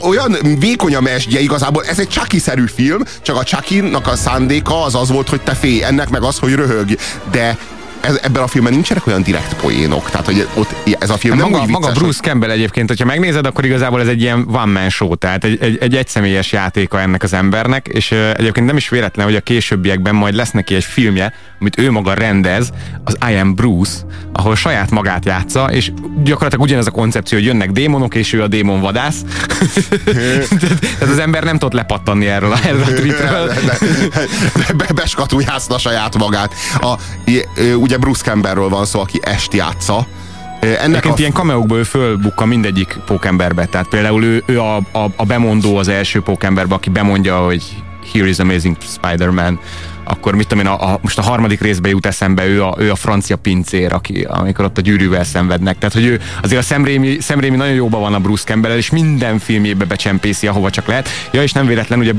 olyan 0.00 0.36
vékony 0.58 0.94
a 0.94 1.00
mesdje 1.00 1.40
igazából, 1.40 1.84
ez 1.84 1.98
egy 1.98 2.08
Chucky-szerű 2.08 2.64
film, 2.74 3.02
csak 3.22 3.36
a 3.36 3.44
Chucky-nak 3.44 4.06
a 4.06 4.16
szándéka 4.16 4.82
az 4.82 4.94
az 4.94 5.08
volt, 5.08 5.28
hogy 5.28 5.40
te 5.40 5.54
félj, 5.54 5.82
ennek 5.82 6.08
meg 6.08 6.22
az, 6.22 6.38
hogy 6.38 6.54
röhög, 6.54 6.98
de 7.30 7.58
ez, 8.00 8.20
ebben 8.22 8.42
a 8.42 8.46
filmben 8.46 8.72
nincsenek 8.72 9.06
olyan 9.06 9.22
direkt 9.22 9.54
poénok, 9.54 10.10
tehát 10.10 10.26
hogy 10.26 10.48
ott 10.54 10.74
ez 10.98 11.10
a 11.10 11.16
film 11.16 11.36
nem 11.36 11.48
maga, 11.48 11.66
maga 11.66 11.92
Bruce 11.92 12.20
Campbell 12.20 12.50
egyébként, 12.50 12.88
hogyha 12.88 13.04
megnézed, 13.04 13.46
akkor 13.46 13.64
igazából 13.64 14.00
ez 14.00 14.08
egy 14.08 14.20
ilyen 14.20 14.46
one 14.52 14.80
man 14.80 14.90
show, 14.90 15.14
tehát 15.14 15.44
egy, 15.44 15.58
egy, 15.60 15.78
egy 15.80 15.96
egyszemélyes 15.96 16.52
játéka 16.52 17.00
ennek 17.00 17.22
az 17.22 17.32
embernek, 17.32 17.88
és 17.88 18.12
egyébként 18.12 18.66
nem 18.66 18.76
is 18.76 18.88
véletlen, 18.88 19.26
hogy 19.26 19.34
a 19.34 19.40
későbbiekben 19.40 20.14
majd 20.14 20.34
lesz 20.34 20.50
neki 20.50 20.74
egy 20.74 20.84
filmje, 20.84 21.34
amit 21.60 21.78
ő 21.78 21.90
maga 21.90 22.14
rendez, 22.14 22.70
az 23.04 23.16
I 23.30 23.34
Am 23.34 23.54
Bruce, 23.54 23.92
ahol 24.32 24.56
saját 24.56 24.90
magát 24.90 25.24
játsza, 25.24 25.70
és 25.72 25.92
gyakorlatilag 26.22 26.64
ugyanez 26.64 26.86
a 26.86 26.90
koncepció, 26.90 27.38
hogy 27.38 27.46
jönnek 27.46 27.70
démonok, 27.70 28.14
és 28.14 28.32
ő 28.32 28.42
a 28.42 28.48
démon 28.48 28.80
vadász. 28.80 29.16
Tehát 30.98 31.08
az 31.10 31.18
ember 31.18 31.42
nem 31.42 31.58
tud 31.58 31.72
lepattanni 31.72 32.26
erről 32.26 32.52
a, 32.52 32.58
erről 32.64 32.82
a 32.82 32.92
tripről. 32.92 33.52
Beskatujázta 34.94 35.78
saját 35.78 36.18
magát. 36.18 36.54
A, 36.80 36.94
ugye 37.74 37.89
Bruce 37.96 38.22
Campbellről 38.24 38.68
van 38.68 38.84
szó, 38.84 39.00
aki 39.00 39.20
est 39.22 39.54
játsza, 39.54 40.06
ennek 40.60 41.04
a... 41.04 41.14
ilyen 41.16 41.32
kameókból 41.32 41.78
ő 41.78 41.82
fölbukka 41.82 42.44
mindegyik 42.44 42.98
pókemberbe. 43.06 43.64
Tehát 43.64 43.88
például 43.88 44.24
ő, 44.24 44.42
ő 44.46 44.60
a, 44.60 44.76
a, 44.76 45.10
a 45.16 45.24
bemondó 45.24 45.76
az 45.76 45.88
első 45.88 46.20
pókemberbe, 46.20 46.74
aki 46.74 46.90
bemondja, 46.90 47.36
hogy 47.38 47.62
Here 48.12 48.28
is 48.28 48.38
Amazing 48.38 48.76
Spider-Man 48.80 49.60
akkor 50.10 50.34
mit 50.34 50.46
tudom 50.46 50.64
én, 50.64 50.70
a, 50.70 50.92
a, 50.92 50.98
most 51.02 51.18
a 51.18 51.22
harmadik 51.22 51.60
részbe 51.60 51.88
jut 51.88 52.06
eszembe 52.06 52.46
ő 52.46 52.64
a, 52.64 52.74
ő 52.78 52.90
a 52.90 52.94
francia 52.94 53.36
pincér, 53.36 53.92
aki, 53.92 54.26
amikor 54.28 54.64
ott 54.64 54.78
a 54.78 54.80
gyűrűvel 54.80 55.24
szenvednek. 55.24 55.78
Tehát, 55.78 55.94
hogy 55.94 56.04
ő 56.04 56.20
azért 56.42 56.60
a 56.60 56.64
Szemrémi, 56.64 57.16
Szemrémi 57.20 57.56
nagyon 57.56 57.74
jóban 57.74 58.00
van 58.00 58.14
a 58.14 58.18
Bruce 58.18 58.44
campbell 58.44 58.76
és 58.76 58.90
minden 58.90 59.38
filmjébe 59.38 59.84
becsempészi, 59.84 60.46
ahova 60.46 60.70
csak 60.70 60.86
lehet. 60.86 61.08
Ja, 61.30 61.42
és 61.42 61.52
nem 61.52 61.66
véletlen, 61.66 61.98
ugye 61.98 62.12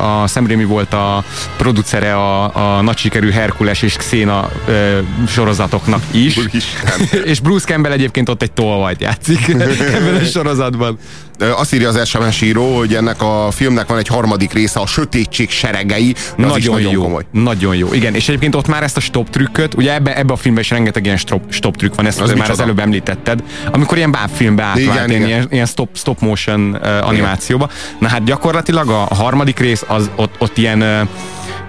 a 0.00 0.26
Szemrémi 0.26 0.64
volt 0.64 0.92
a 0.92 1.24
producere 1.56 2.14
a, 2.14 2.76
a 2.76 2.82
nagy 2.82 2.96
sikerű 2.96 3.30
Herkules 3.30 3.82
és 3.82 3.96
Xena 3.96 4.48
ö, 4.66 4.98
sorozatoknak 5.28 6.02
is. 6.10 6.38
és 7.24 7.40
Bruce 7.40 7.66
Campbell 7.66 7.92
egyébként 7.92 8.28
ott 8.28 8.42
egy 8.42 8.52
tolvajt 8.52 9.00
játszik 9.00 9.48
ebben 9.98 10.14
a 10.14 10.24
sorozatban. 10.24 10.98
Azt 11.38 11.74
írja 11.74 11.88
az 11.88 12.08
SMS 12.08 12.40
író, 12.40 12.76
hogy 12.76 12.94
ennek 12.94 13.22
a 13.22 13.48
filmnek 13.50 13.86
van 13.86 13.98
egy 13.98 14.06
harmadik 14.06 14.52
része, 14.52 14.80
a 14.80 14.86
sötétség 14.86 15.50
seregei. 15.50 16.14
Nagyon, 16.36 16.74
nagyon 16.74 16.92
jó. 16.92 17.02
Komoly. 17.02 17.24
Nagyon 17.30 17.76
jó. 17.76 17.92
Igen, 17.92 18.14
és 18.14 18.28
egyébként 18.28 18.54
ott 18.54 18.66
már 18.66 18.82
ezt 18.82 18.96
a 18.96 19.00
stop 19.00 19.30
trükköt, 19.30 19.74
ugye 19.74 19.94
ebbe, 19.94 20.16
ebbe 20.16 20.32
a 20.32 20.36
filmben 20.36 20.62
is 20.62 20.70
rengeteg 20.70 21.04
ilyen 21.04 21.16
stop, 21.16 21.42
stop 21.48 21.76
trükk 21.76 21.94
van, 21.94 22.06
ezt 22.06 22.20
az 22.20 22.32
már 22.32 22.50
az 22.50 22.60
előbb 22.60 22.78
említetted, 22.78 23.42
amikor 23.72 23.96
ilyen 23.96 24.10
bábfilmbe 24.10 24.62
átvált, 24.62 25.10
ilyen, 25.10 25.22
igen. 25.22 25.46
ilyen 25.50 25.66
stop, 25.66 25.88
stop 25.92 26.20
motion 26.20 26.78
uh, 26.82 27.08
animációba. 27.08 27.70
Na 27.98 28.08
hát 28.08 28.24
gyakorlatilag 28.24 28.88
a, 28.88 29.06
a 29.08 29.14
harmadik 29.14 29.58
rész 29.58 29.84
az 29.86 30.10
ott, 30.16 30.34
ott 30.38 30.58
ilyen 30.58 30.82
uh, 30.82 31.08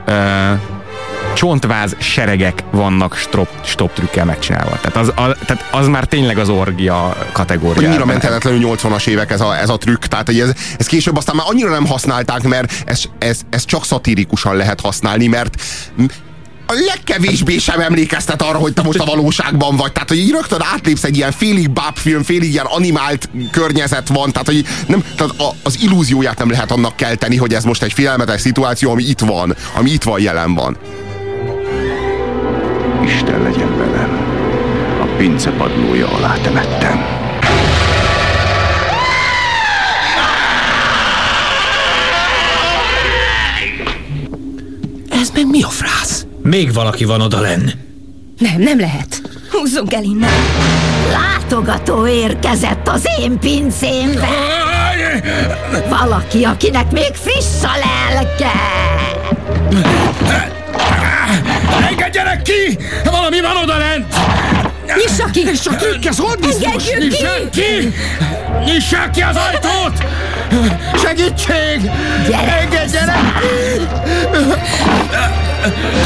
uh, 0.07 0.74
csontváz 1.35 1.95
seregek 1.99 2.63
vannak 2.71 3.15
stop, 3.15 3.47
stop 3.63 3.93
trükkel 3.93 4.25
megcsinálva. 4.25 4.79
Tehát 4.81 4.95
az, 4.95 5.07
a, 5.07 5.35
tehát 5.45 5.65
az 5.71 5.87
már 5.87 6.05
tényleg 6.05 6.37
az 6.37 6.49
orgia 6.49 7.17
kategória. 7.31 7.89
Annyira 7.89 8.05
menthetetlenül 8.05 8.75
80-as 8.75 9.07
évek 9.07 9.31
ez 9.31 9.41
a, 9.41 9.57
ez 9.57 9.69
a 9.69 9.77
trükk, 9.77 10.05
tehát 10.05 10.29
ez, 10.29 10.53
ez 10.77 10.85
később 10.85 11.17
aztán 11.17 11.35
már 11.35 11.45
annyira 11.49 11.69
nem 11.69 11.85
használták, 11.85 12.43
mert 12.43 12.73
ez, 12.85 13.03
ez, 13.19 13.39
ez 13.49 13.65
csak 13.65 13.85
szatirikusan 13.85 14.55
lehet 14.55 14.81
használni, 14.81 15.27
mert 15.27 15.55
a 16.67 16.73
legkevésbé 16.73 17.57
sem 17.57 17.79
emlékeztet 17.79 18.41
arra, 18.41 18.57
hogy 18.57 18.73
te 18.73 18.81
most 18.81 18.99
a 18.99 19.05
valóságban 19.05 19.75
vagy. 19.75 19.91
Tehát, 19.91 20.09
hogy 20.09 20.17
így 20.17 20.31
rögtön 20.31 20.61
átlépsz 20.73 21.03
egy 21.03 21.15
ilyen 21.15 21.31
félig 21.31 21.69
bábfilm, 21.69 22.23
félig 22.23 22.51
ilyen 22.51 22.65
animált 22.65 23.29
környezet 23.51 24.07
van. 24.07 24.31
Tehát, 24.31 24.47
hogy 24.47 24.65
nem, 24.87 25.03
tehát 25.15 25.39
a, 25.39 25.49
az 25.63 25.77
illúzióját 25.81 26.37
nem 26.37 26.49
lehet 26.49 26.71
annak 26.71 26.95
kelteni, 26.95 27.35
hogy 27.35 27.53
ez 27.53 27.63
most 27.63 27.83
egy 27.83 27.93
félelmetes 27.93 28.41
szituáció, 28.41 28.91
ami 28.91 29.03
itt 29.03 29.19
van, 29.19 29.55
ami 29.75 29.89
itt 29.89 30.03
van, 30.03 30.19
jelen 30.19 30.53
van. 30.53 30.77
Isten 33.05 33.41
legyen 33.43 33.77
velem. 33.77 34.09
A 35.01 35.05
pince 35.17 35.49
padlója 35.51 36.07
alá 36.07 36.33
temettem. 36.41 37.05
Ez 45.09 45.29
meg 45.33 45.47
mi 45.47 45.63
a 45.63 45.67
frász? 45.67 46.25
Még 46.41 46.73
valaki 46.73 47.05
van 47.05 47.21
oda 47.21 47.39
lenn. 47.39 47.69
Nem, 48.37 48.61
nem 48.61 48.79
lehet. 48.79 49.21
Húzzunk 49.51 49.93
el 49.93 50.03
innen. 50.03 50.33
Látogató 51.11 52.07
érkezett 52.07 52.87
az 52.87 53.07
én 53.19 53.39
pincémbe. 53.39 54.27
Valaki, 55.89 56.43
akinek 56.43 56.91
még 56.91 57.13
friss 57.13 57.63
a 57.63 57.71
lelke. 57.77 58.51
Engedjenek 61.89 62.41
ki! 62.41 62.77
Valami 63.11 63.41
van 63.41 63.55
oda 63.63 63.77
lent! 63.77 64.15
Nyissa 64.97 65.25
ki! 65.25 65.43
Nyissa 65.43 65.75
ki, 65.75 66.07
ez 66.07 66.17
hol 66.17 66.35
biztos? 66.35 66.83
Ki! 66.83 66.97
Nyissa 66.97 67.49
ki! 67.51 67.93
Nyissa 68.65 69.09
ki 69.13 69.21
az 69.21 69.35
ajtót! 69.35 70.03
Segítség! 71.03 71.91
Gyere! 72.27 72.59
Engedjenek 72.59 73.39
ki! 73.39 73.81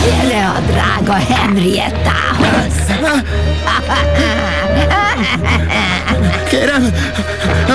Gyere 0.05 0.45
a 0.47 0.59
drága 0.71 1.13
Henriettához! 1.13 2.73
Kérem, 6.49 6.93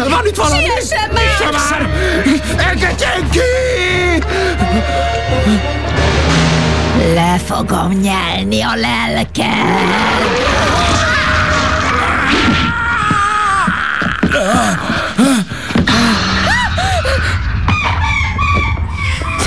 van 0.09 0.27
itt 0.27 0.37
valami? 0.37 0.63
Siessen 0.63 1.11
már! 1.53 1.89
Engedjen 2.71 3.31
ki! 3.31 3.41
Le 7.05 7.39
fogom 7.39 7.93
nyelni 7.93 8.63
a 8.63 8.75
lelked! 8.75 11.13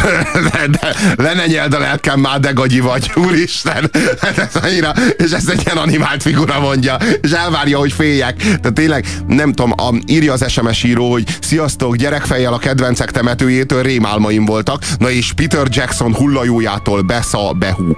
le 1.17 1.33
ne 1.33 1.45
nyeld 1.45 1.73
a 1.73 1.79
lelkem 1.79 2.19
már, 2.19 2.39
de 2.39 2.51
gagyi 2.51 2.79
vagy, 2.79 3.11
úristen. 3.15 3.91
Hát 4.21 4.37
ez 4.37 4.55
annyira, 4.63 4.93
és 5.17 5.31
ezt 5.31 5.49
egy 5.49 5.61
ilyen 5.65 5.77
animált 5.77 6.21
figura 6.21 6.59
mondja, 6.59 6.97
és 7.21 7.31
elvárja, 7.31 7.77
hogy 7.77 7.91
féljek. 7.91 8.37
Tehát 8.37 8.73
tényleg, 8.73 9.05
nem 9.27 9.53
tudom, 9.53 9.73
a, 9.77 9.93
írja 10.05 10.33
az 10.33 10.51
SMS 10.51 10.83
író, 10.83 11.11
hogy 11.11 11.23
sziasztok, 11.41 11.95
gyerekfejjel 11.95 12.53
a 12.53 12.57
kedvencek 12.57 13.11
temetőjétől 13.11 13.81
rémálmaim 13.81 14.45
voltak, 14.45 14.83
na 14.97 15.09
és 15.09 15.33
Peter 15.33 15.67
Jackson 15.69 16.15
hullajójától 16.15 17.01
besza 17.01 17.51
behú. 17.59 17.95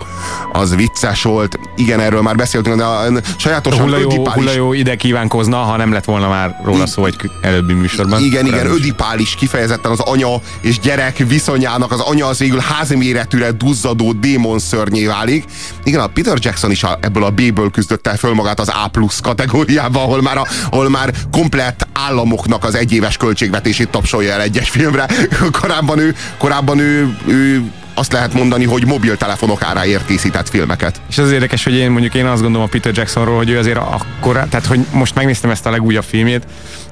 Az 0.52 0.76
vicces 0.76 1.24
volt. 1.24 1.60
Igen, 1.76 2.00
erről 2.00 2.22
már 2.22 2.36
beszéltünk, 2.36 2.76
de 2.76 2.84
a, 2.84 3.08
sajátosan 3.38 3.82
hullajó, 3.82 4.06
ödipális- 4.06 4.34
hullajó 4.34 4.74
ide 4.74 4.96
kívánkozna, 4.96 5.58
ha 5.58 5.78
nem 5.78 5.92
lett 5.92 6.06
volna 6.06 6.30
már 6.30 6.62
róla 6.64 6.88
szó 6.88 7.06
egy 7.06 7.16
előbbi 7.42 7.74
műsorban. 7.74 8.22
Igen, 8.22 8.46
igen, 8.46 8.70
Korábbi 8.70 8.80
ödipál 8.80 9.20
is 9.20 9.36
kifejezetten 9.36 9.92
az 9.92 10.00
anya 10.00 10.42
és 10.62 10.80
gyerek 10.80 11.18
viszonyának, 11.18 11.92
az 11.92 11.99
anya 12.00 12.28
az 12.28 12.38
végül 12.38 12.60
házméretűre 12.60 13.52
duzzadó 13.52 14.14
démon 14.14 14.60
szörnyé 14.60 15.06
válik. 15.06 15.46
Igen, 15.84 16.00
a 16.00 16.08
Peter 16.08 16.38
Jackson 16.40 16.72
is 16.72 16.84
a, 16.84 16.98
ebből 17.02 17.24
a 17.24 17.30
B-ből 17.30 17.72
küzdött 17.72 18.08
el 18.08 18.18
föl 18.18 18.34
magát 18.34 18.60
az 18.60 18.72
A 18.84 18.88
plusz 18.88 19.20
kategóriába, 19.20 20.02
ahol 20.02 20.22
már, 20.22 20.38
a, 20.38 20.48
ahol 20.72 20.90
már 20.90 21.14
komplett 21.32 21.88
államoknak 21.94 22.64
az 22.64 22.76
egyéves 22.76 23.18
költségvetését 23.18 23.90
tapsolja 23.90 24.34
el 24.34 24.42
egyes 24.42 24.70
filmre. 24.70 25.08
Korábban 25.62 26.00
ő, 26.00 26.16
korábban 26.38 26.80
ő, 26.80 27.18
ő 27.28 27.72
azt 27.94 28.12
lehet 28.12 28.34
mondani, 28.34 28.66
hogy 28.66 28.86
mobiltelefonok 28.86 29.64
áráért 29.64 30.06
készített 30.06 30.50
filmeket. 30.50 31.02
És 31.10 31.18
az 31.18 31.32
érdekes, 31.32 31.64
hogy 31.64 31.74
én 31.74 31.92
mondjuk 31.92 32.16
én 32.16 32.26
azt 32.26 32.42
gondolom 32.42 32.68
a 32.68 32.70
Peter 32.70 32.94
Jacksonról, 32.96 33.38
hogy 33.38 33.50
ő 33.50 33.58
azért 33.58 33.78
akkor, 33.78 34.34
tehát 34.50 34.66
hogy 34.66 34.86
most 34.92 35.16
megnéztem 35.16 35.50
ezt 35.50 35.66
a 35.66 35.70
legújabb 35.70 36.04
filmét, 36.04 36.44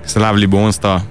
ezt 0.03 0.15
a 0.15 0.19
Lovely 0.19 0.45
Bones-t, 0.45 0.83
a 0.83 1.03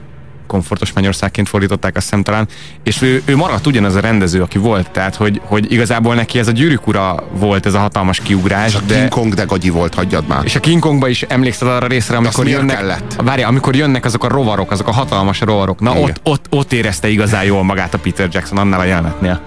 komfortos 0.47 0.93
mennyországként 0.93 1.49
fordították, 1.49 1.97
azt 1.97 2.05
hiszem 2.05 2.23
talán, 2.23 2.47
és 2.83 3.03
ő, 3.03 3.23
ő 3.25 3.37
maradt 3.37 3.67
ugyanaz 3.67 3.95
a 3.95 4.01
rendező, 4.01 4.43
aki 4.43 4.59
volt, 4.59 4.91
tehát 4.91 5.15
hogy, 5.15 5.41
hogy 5.45 5.73
igazából 5.73 6.15
neki 6.15 6.39
ez 6.39 6.49
a 6.49 6.51
gyűrűk 6.51 6.87
ura 6.87 7.25
volt, 7.33 7.67
ez 7.67 7.75
a 7.75 7.79
hatalmas 7.79 8.21
kiugrás, 8.21 8.69
És 8.69 8.75
a 8.75 8.81
de... 8.87 8.95
King 8.95 9.09
Kong 9.09 9.35
de 9.35 9.45
gagyi 9.45 9.71
volt, 9.71 9.95
hagyjad 9.95 10.27
már. 10.27 10.45
És 10.45 10.55
a 10.55 10.61
King 10.61 10.81
Kongba 10.81 11.09
is 11.09 11.23
emlékszel 11.23 11.69
arra 11.69 11.87
részre, 11.87 12.17
amikor 12.17 12.49
jönnek, 12.49 12.77
kellett? 12.77 13.17
várja, 13.25 13.49
amikor 13.49 13.77
jönnek 13.77 14.05
azok 14.05 14.25
a 14.25 14.29
rovarok, 14.29 14.71
azok 14.71 14.89
a 14.89 14.93
hatalmas 14.93 15.41
rovarok, 15.41 15.81
na 15.81 15.91
Igen. 15.91 16.03
ott, 16.03 16.21
ott, 16.23 16.47
ott 16.51 16.73
érezte 16.73 17.09
igazán 17.09 17.45
jól 17.45 17.63
magát 17.63 17.95
a 17.95 17.99
Peter 17.99 18.29
Jackson 18.33 18.59
annál 18.59 18.81
a 18.81 18.85
jelenetnél. 18.85 19.41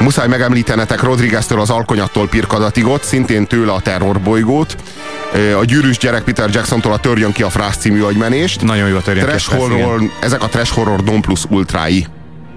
Muszáj 0.00 0.28
megemlítenetek 0.28 1.02
Rodriguez-től 1.02 1.60
az 1.60 1.70
Alkonyattól 1.70 2.28
Pirkadatigot, 2.28 3.04
szintén 3.04 3.46
tőle 3.46 3.72
a 3.72 3.80
terrorbolygót, 3.80 4.76
a 5.60 5.64
gyűrűs 5.64 5.98
gyerek 5.98 6.22
Peter 6.22 6.50
Jacksontól 6.52 6.92
a 6.92 6.98
Törjön 6.98 7.32
ki 7.32 7.42
a 7.42 7.50
frász 7.50 7.76
című 7.76 8.02
agymenést. 8.02 8.62
Nagyon 8.62 8.88
jó 8.88 8.96
a 8.96 9.02
törjön 9.02 9.26
képes, 9.26 9.46
igen. 9.46 9.58
horror, 9.58 10.10
ezek 10.20 10.42
a 10.42 10.48
trash 10.48 10.74
horror 10.74 11.02
non 11.02 11.20
plus 11.20 11.44
ultrái. 11.48 12.06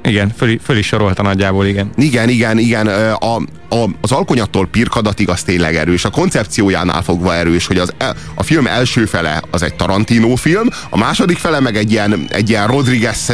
Igen, 0.03 0.31
föl, 0.37 0.59
föl 0.63 0.77
is 0.77 0.85
sorolta 0.85 1.21
nagyjából, 1.21 1.65
igen. 1.65 1.89
Igen, 1.95 2.29
igen, 2.29 2.57
igen. 2.57 2.87
A, 2.87 3.35
a, 3.69 3.89
az 4.01 4.11
alkonyattól 4.11 4.67
pirkadatig 4.67 5.29
az 5.29 5.43
tényleg 5.43 5.75
erős. 5.75 6.05
A 6.05 6.09
koncepciójánál 6.09 7.01
fogva 7.01 7.35
erős, 7.35 7.67
hogy 7.67 7.77
az, 7.77 7.93
el- 7.97 8.15
a 8.35 8.43
film 8.43 8.67
első 8.67 9.05
fele 9.05 9.41
az 9.51 9.63
egy 9.63 9.73
Tarantino 9.75 10.35
film, 10.35 10.67
a 10.89 10.97
második 10.97 11.37
fele 11.37 11.59
meg 11.59 11.75
egy 11.75 11.91
ilyen, 11.91 12.25
egy 12.29 12.49
ilyen 12.49 12.67
Rodriguez 12.67 13.33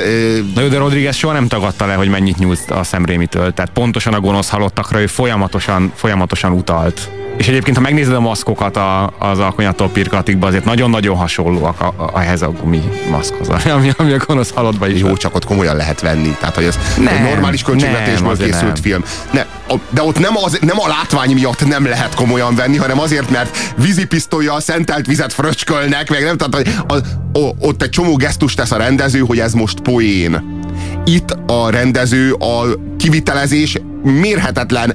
Na 0.56 0.62
jó, 0.62 0.68
de 0.68 0.78
Rodriguez 0.78 1.16
soha 1.16 1.34
nem 1.34 1.48
tagadta 1.48 1.86
le, 1.86 1.94
hogy 1.94 2.10
mennyit 2.10 2.38
nyújt 2.38 2.72
a 2.72 2.84
Szemrémitől. 2.84 3.54
Tehát 3.54 3.72
pontosan 3.72 4.14
a 4.14 4.20
gonosz 4.20 4.50
halottakra 4.50 5.02
ő 5.02 5.08
folyamatosan, 5.08 5.92
folyamatosan 5.96 6.52
utalt. 6.52 7.10
És 7.40 7.48
egyébként, 7.48 7.76
ha 7.76 7.82
megnézed 7.82 8.14
a 8.14 8.20
maszkokat 8.20 8.78
a, 8.78 9.14
az 9.20 9.40
alkonyattól 9.40 9.90
pirkatikba, 9.90 10.48
azért 10.48 10.66
nagyon-nagyon 10.66 11.16
hasonlóak 11.16 11.82
a, 11.82 12.12
a, 12.14 12.22
ehhez 12.22 12.42
a 12.42 12.52
gumi 12.52 12.82
maszkhoz, 13.12 13.48
ami, 13.66 13.92
ami 13.98 14.12
a 14.12 14.18
gonosz 14.28 14.52
halottban 14.52 14.90
is 14.90 15.00
jó, 15.00 15.18
csak 15.18 15.36
ott 15.36 15.46
komolyan 15.46 15.76
lehet 15.76 16.02
venni. 16.02 16.36
Tehát, 16.40 16.56
hogy 16.56 16.64
ez 16.64 16.80
Nem, 16.98 17.16
egy 17.16 17.22
normális 17.22 17.62
költségvetésből 17.62 18.38
készült 18.38 18.62
nem. 18.62 18.76
film. 18.76 19.04
Ne, 19.32 19.46
a, 19.68 19.76
de 19.90 20.04
ott 20.04 20.20
nem, 20.20 20.38
az, 20.38 20.58
nem 20.62 20.80
a 20.80 20.88
látvány 20.88 21.34
miatt 21.34 21.68
nem 21.68 21.86
lehet 21.86 22.16
komolyan 22.16 22.56
venni, 22.56 22.78
hanem 22.78 23.00
azért, 23.00 23.30
mert 23.30 23.74
vízipisztolya, 23.76 24.60
szentelt 24.60 25.06
vizet 25.06 25.34
fröcskölnek, 25.34 26.10
meg 26.10 26.24
nem, 26.24 26.38
tehát 26.38 26.56
hogy 26.56 26.84
az, 26.88 27.02
o, 27.34 27.68
ott 27.68 27.82
egy 27.82 27.90
csomó 27.90 28.16
gesztus 28.16 28.54
tesz 28.54 28.72
a 28.72 28.78
rendező, 28.78 29.20
hogy 29.20 29.40
ez 29.40 29.54
most 29.54 29.80
poén. 29.80 30.62
Itt 31.06 31.38
a 31.48 31.70
rendező 31.70 32.34
a 32.34 32.66
kivitelezés 32.98 33.78
mérhetetlen 34.04 34.94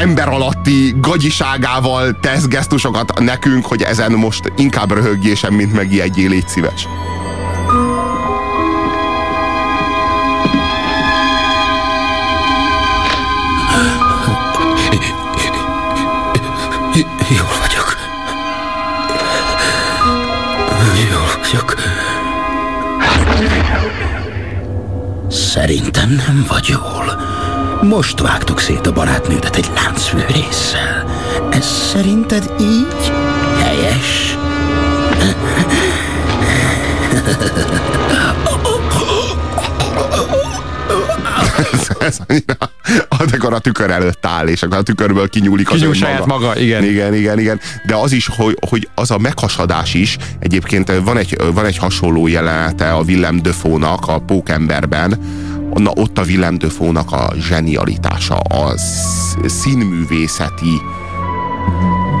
ember 0.00 0.28
alatti 0.28 0.94
gagyiságával 1.00 2.18
tesz 2.20 2.46
gesztusokat 2.46 3.20
nekünk, 3.20 3.66
hogy 3.66 3.82
ezen 3.82 4.12
most 4.12 4.52
inkább 4.56 4.92
röhögjésem, 4.92 5.54
mint 5.54 5.72
megijedjél, 5.72 6.28
légy 6.28 6.48
szíves. 6.48 6.88
Jól 17.28 17.56
vagyok. 17.60 17.96
Jól 21.10 21.38
vagyok. 21.42 21.74
Szerintem 25.28 26.08
nem 26.26 26.44
vagy 26.48 26.66
jól. 26.68 27.35
Most 27.88 28.20
vágtuk 28.20 28.60
szét 28.60 28.86
a 28.86 28.92
barátnődet 28.92 29.56
egy 29.56 29.70
láncfűrésszel. 29.74 31.04
Ez 31.50 31.66
szerinted 31.66 32.52
így 32.60 33.12
helyes? 33.58 34.36
ez 41.98 42.18
annyira, 42.26 42.56
amikor 43.08 43.52
a 43.52 43.58
tükör 43.58 43.90
előtt 43.90 44.26
áll, 44.26 44.46
és 44.46 44.62
akkor 44.62 44.76
a 44.78 44.82
tükörből 44.82 45.28
kinyúlik 45.28 45.70
az 45.70 45.78
Kinyúl 45.78 45.94
önmaga. 45.94 46.06
saját 46.12 46.26
maga, 46.26 46.58
igen. 46.58 46.84
Igen, 46.84 47.14
igen, 47.14 47.38
igen. 47.38 47.60
De 47.86 47.94
az 47.94 48.12
is, 48.12 48.28
hogy, 48.36 48.58
hogy 48.68 48.88
az 48.94 49.10
a 49.10 49.18
meghasadás 49.18 49.94
is, 49.94 50.16
egyébként 50.38 50.92
van 51.04 51.16
egy, 51.16 51.36
van 51.54 51.64
egy 51.64 51.76
hasonló 51.76 52.26
jelenete 52.26 52.92
a 52.92 53.00
Willem 53.00 53.42
Dafoe-nak 53.42 54.08
a 54.08 54.18
Pókemberben, 54.18 55.18
Na, 55.76 55.90
ott 55.94 56.18
a 56.18 56.22
Willem 56.22 56.58
Dafoe-nak 56.58 57.12
a 57.12 57.32
zsenialitása, 57.38 58.36
a 58.36 58.76
sz- 58.76 59.48
színművészeti 59.48 60.80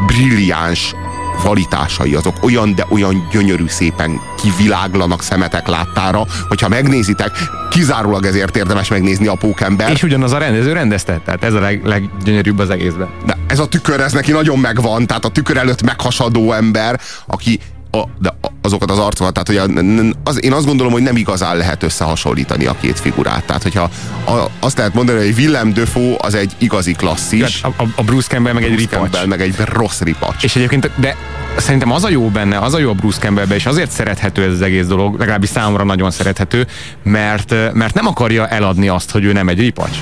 brilliáns 0.06 0.94
kvalitásai 1.40 2.14
azok 2.14 2.34
olyan, 2.40 2.74
de 2.74 2.86
olyan 2.88 3.28
gyönyörű 3.32 3.64
szépen 3.68 4.20
kiviláglanak 4.42 5.22
szemetek 5.22 5.68
láttára, 5.68 6.26
hogyha 6.48 6.68
megnézitek, 6.68 7.30
kizárólag 7.70 8.24
ezért 8.24 8.56
érdemes 8.56 8.88
megnézni 8.88 9.26
a 9.26 9.34
Pókember. 9.34 9.90
És 9.90 10.02
ugyanaz 10.02 10.32
a 10.32 10.38
rendező 10.38 10.72
rendezte, 10.72 11.20
tehát 11.24 11.44
ez 11.44 11.54
a 11.54 11.60
leg, 11.60 11.84
leggyönyörűbb 11.84 12.58
az 12.58 12.70
egészben. 12.70 13.08
De 13.26 13.36
ez 13.46 13.58
a 13.58 13.66
tükör, 13.66 14.00
ez 14.00 14.12
neki 14.12 14.32
nagyon 14.32 14.58
megvan, 14.58 15.06
tehát 15.06 15.24
a 15.24 15.28
tükör 15.28 15.56
előtt 15.56 15.82
meghasadó 15.82 16.52
ember, 16.52 17.00
aki 17.26 17.60
a, 18.00 18.08
de 18.18 18.34
azokat 18.62 18.90
az 18.90 18.98
arcokat, 18.98 19.32
tehát 19.32 19.64
hogy 19.64 19.78
az, 20.24 20.44
én 20.44 20.52
azt 20.52 20.66
gondolom, 20.66 20.92
hogy 20.92 21.02
nem 21.02 21.16
igazán 21.16 21.56
lehet 21.56 21.82
összehasonlítani 21.82 22.66
a 22.66 22.76
két 22.80 23.00
figurát. 23.00 23.44
Tehát, 23.44 23.62
hogyha 23.62 23.90
a, 24.26 24.44
azt 24.60 24.78
lehet 24.78 24.94
mondani, 24.94 25.18
hogy 25.18 25.34
Willem 25.38 25.72
Dafoe 25.72 26.16
az 26.18 26.34
egy 26.34 26.52
igazi 26.58 26.92
klasszis, 26.92 27.62
A, 27.62 27.68
a, 27.76 27.86
a 27.96 28.02
Bruce 28.02 28.28
Campbell 28.28 28.52
meg 28.52 28.62
egy 28.62 28.68
Bruce 28.68 28.88
ripacs. 28.90 29.00
Campbell 29.00 29.26
meg 29.26 29.40
egy 29.40 29.56
rossz 29.64 30.00
ripacs. 30.00 30.44
És 30.44 30.56
egyébként, 30.56 30.90
de 30.96 31.16
szerintem 31.56 31.92
az 31.92 32.04
a 32.04 32.08
jó 32.08 32.28
benne, 32.28 32.58
az 32.58 32.74
a 32.74 32.78
jó 32.78 32.90
a 32.90 32.92
Bruce 32.92 33.18
Campbellbe, 33.20 33.54
és 33.54 33.66
azért 33.66 33.90
szerethető 33.90 34.42
ez 34.42 34.52
az 34.52 34.62
egész 34.62 34.86
dolog, 34.86 35.18
legalábbis 35.18 35.48
számomra 35.48 35.84
nagyon 35.84 36.10
szerethető, 36.10 36.66
mert, 37.02 37.54
mert 37.72 37.94
nem 37.94 38.06
akarja 38.06 38.48
eladni 38.48 38.88
azt, 38.88 39.10
hogy 39.10 39.24
ő 39.24 39.32
nem 39.32 39.48
egy 39.48 39.58
ripacs. 39.58 39.96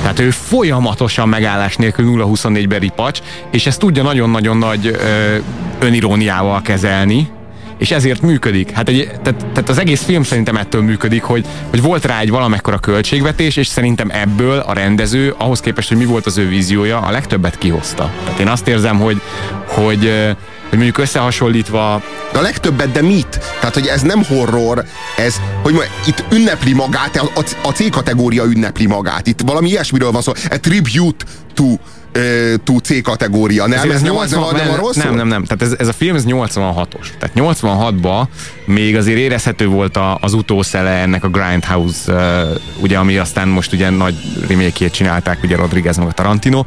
Tehát 0.00 0.18
ő 0.18 0.30
folyamatosan 0.30 1.28
megállás 1.28 1.76
nélkül 1.76 2.26
0-24-ben 2.26 2.78
ripacs, 2.78 3.20
és 3.50 3.66
ezt 3.66 3.78
tudja 3.78 4.02
nagyon-nagyon 4.02 4.56
nagy 4.56 4.86
ö, 4.86 5.36
öniróniával 5.80 6.62
kezelni, 6.62 7.28
és 7.80 7.90
ezért 7.90 8.20
működik. 8.20 8.70
Hát 8.70 8.88
egy, 8.88 9.10
tehát, 9.22 9.46
tehát 9.46 9.68
az 9.68 9.78
egész 9.78 10.02
film 10.02 10.22
szerintem 10.22 10.56
ettől 10.56 10.82
működik, 10.82 11.22
hogy, 11.22 11.44
hogy 11.70 11.82
volt 11.82 12.04
rá 12.04 12.20
egy 12.20 12.30
valamekkora 12.30 12.78
költségvetés, 12.78 13.56
és 13.56 13.66
szerintem 13.66 14.10
ebből 14.12 14.58
a 14.58 14.72
rendező, 14.72 15.34
ahhoz 15.38 15.60
képest, 15.60 15.88
hogy 15.88 15.96
mi 15.96 16.04
volt 16.04 16.26
az 16.26 16.38
ő 16.38 16.48
víziója, 16.48 16.98
a 16.98 17.10
legtöbbet 17.10 17.58
kihozta. 17.58 18.10
Tehát 18.24 18.40
én 18.40 18.48
azt 18.48 18.68
érzem, 18.68 18.98
hogy, 18.98 19.20
hogy, 19.66 20.12
hogy 20.68 20.78
mondjuk 20.78 20.98
összehasonlítva 20.98 21.94
a 22.32 22.40
legtöbbet, 22.40 22.92
de 22.92 23.02
mit? 23.02 23.40
Tehát, 23.58 23.74
hogy 23.74 23.86
ez 23.86 24.02
nem 24.02 24.24
horror, 24.24 24.84
ez, 25.16 25.40
hogy 25.62 25.72
mondjam, 25.72 25.94
itt 26.06 26.24
ünnepli 26.32 26.72
magát, 26.72 27.16
a, 27.16 27.30
a, 27.34 27.68
a 27.68 27.70
C-kategória 27.70 28.44
ünnepli 28.44 28.86
magát. 28.86 29.26
Itt 29.26 29.40
valami 29.40 29.68
ilyesmiről 29.68 30.10
van 30.10 30.22
szó. 30.22 30.32
A 30.50 30.60
tribute 30.60 31.24
to 31.54 31.64
C 32.82 33.02
kategória. 33.02 33.66
Nem, 33.66 33.78
ez, 33.78 33.94
ez 33.94 34.02
nem, 34.02 34.12
80, 34.12 34.40
nem, 34.40 34.56
nem, 34.56 34.66
nem, 34.66 34.80
nem, 34.80 35.04
nem, 35.04 35.14
nem, 35.14 35.28
nem. 35.28 35.44
Tehát 35.44 35.62
ez, 35.62 35.74
ez 35.78 35.88
a 35.88 35.92
film 35.92 36.16
ez 36.16 36.24
86-os. 36.26 37.06
Tehát 37.18 37.34
86-ban 37.36 38.22
még 38.64 38.96
azért 38.96 39.18
érezhető 39.18 39.66
volt 39.66 39.96
a, 39.96 40.18
az 40.20 40.32
utószele 40.32 40.90
ennek 40.90 41.24
a 41.24 41.28
Grindhouse, 41.28 42.12
uh, 42.12 42.82
ugye, 42.82 42.98
ami 42.98 43.16
aztán 43.16 43.48
most 43.48 43.72
ugye 43.72 43.90
nagy 43.90 44.14
remake 44.48 44.88
csinálták, 44.88 45.42
ugye 45.42 45.56
Rodriguez 45.56 45.96
meg 45.96 46.06
a 46.06 46.12
Tarantino, 46.12 46.64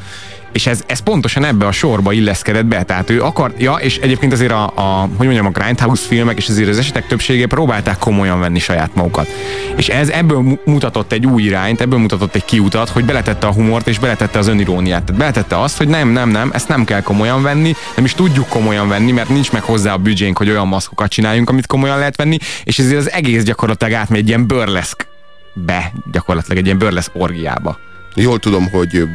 és 0.54 0.68
ez, 0.68 0.84
ez 0.86 1.00
pontosan 1.00 1.44
ebbe 1.44 1.66
a 1.66 1.72
sorba 1.72 2.12
illeszkedett 2.12 2.66
be, 2.66 2.84
tehát 2.84 3.10
ő 3.10 3.22
akar, 3.22 3.54
ja, 3.58 3.74
és 3.74 3.98
egyébként 3.98 4.32
azért 4.34 4.52
a, 4.52 4.63
a 4.63 5.10
hogy 5.18 5.26
mondjam, 5.26 5.46
a 5.46 5.50
Grindhouse 5.50 6.08
filmek, 6.08 6.38
és 6.38 6.48
azért 6.50 6.70
az 6.70 6.78
esetek 6.78 7.08
többsége 7.08 7.48
próbálták 7.48 7.98
komolyan 7.98 8.39
venni 8.39 8.60
saját 8.60 8.96
magukat. 8.96 9.28
És 9.76 9.88
ez 9.88 10.10
ebből 10.10 10.60
mutatott 10.66 11.12
egy 11.12 11.26
új 11.26 11.44
irányt, 11.44 11.82
ebből 11.82 12.00
mutatott 12.00 12.36
egy 12.36 12.46
kiutat, 12.46 12.89
hogy 12.89 13.06
beletette 13.06 13.48
a 13.48 13.54
humort, 13.54 13.88
és 13.88 14.00
beletette 14.00 14.39
az 14.39 14.48
öniróniát. 14.48 15.04
Tehát 15.04 15.20
beletette 15.20 15.60
azt, 15.60 15.78
hogy 15.78 15.88
nem, 15.88 16.10
nem, 16.10 16.30
nem, 16.30 16.52
ezt 16.54 16.68
nem 16.68 16.84
kell 16.84 17.02
komolyan 17.02 17.42
venni, 17.42 17.76
nem 17.96 18.06
is 18.06 18.13
tudjuk 18.13 18.48
komolyan 18.48 18.88
venni, 18.88 19.12
mert 19.12 19.30
nincs 19.30 19.52
meg 19.52 19.62
hozzá 19.62 19.94
a 19.94 19.98
büdzsénk, 19.98 20.38
hogy 20.38 20.50
olyan 20.50 20.68
maszkokat 20.68 21.10
csináljunk, 21.10 21.50
amit 21.50 21.68
komolyan 21.68 21.98
lehet 21.98 22.16
venni, 22.16 22.38
és 22.63 22.80
ezért 22.80 23.00
az 23.00 23.12
egész 23.12 23.44
gyakorlatilag 23.44 23.94
átmegy 23.94 24.20
egy 24.20 24.28
ilyen 24.28 24.48
burleszk 24.48 25.08
be, 25.54 25.92
gyakorlatilag 26.12 26.58
egy 26.58 26.66
ilyen 26.66 26.78
burleszk 26.78 27.12
orgiába. 27.13 27.78
Jól 28.15 28.39
tudom, 28.39 28.69
hogy 28.69 29.08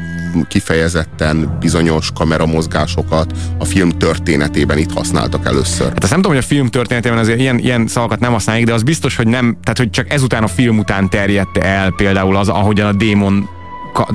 kifejezetten 0.48 1.56
bizonyos 1.60 2.10
kameramozgásokat 2.14 3.32
a 3.58 3.64
film 3.64 3.90
történetében 3.90 4.78
itt 4.78 4.92
használtak 4.92 5.46
először. 5.46 5.88
Hát 5.88 6.02
azt 6.02 6.10
nem 6.10 6.20
tudom, 6.20 6.36
hogy 6.36 6.44
a 6.44 6.46
film 6.46 6.66
történetében 6.66 7.18
azért 7.18 7.38
ilyen, 7.38 7.58
ilyen 7.58 7.86
szavakat 7.86 8.20
nem 8.20 8.32
használják, 8.32 8.66
de 8.66 8.72
az 8.72 8.82
biztos, 8.82 9.16
hogy 9.16 9.26
nem, 9.26 9.56
tehát 9.62 9.78
hogy 9.78 9.90
csak 9.90 10.12
ezután 10.12 10.42
a 10.42 10.48
film 10.48 10.78
után 10.78 11.10
terjedt 11.10 11.56
el 11.56 11.90
például 11.90 12.36
az, 12.36 12.48
ahogyan 12.48 12.86
a 12.86 12.92
démon 12.92 13.48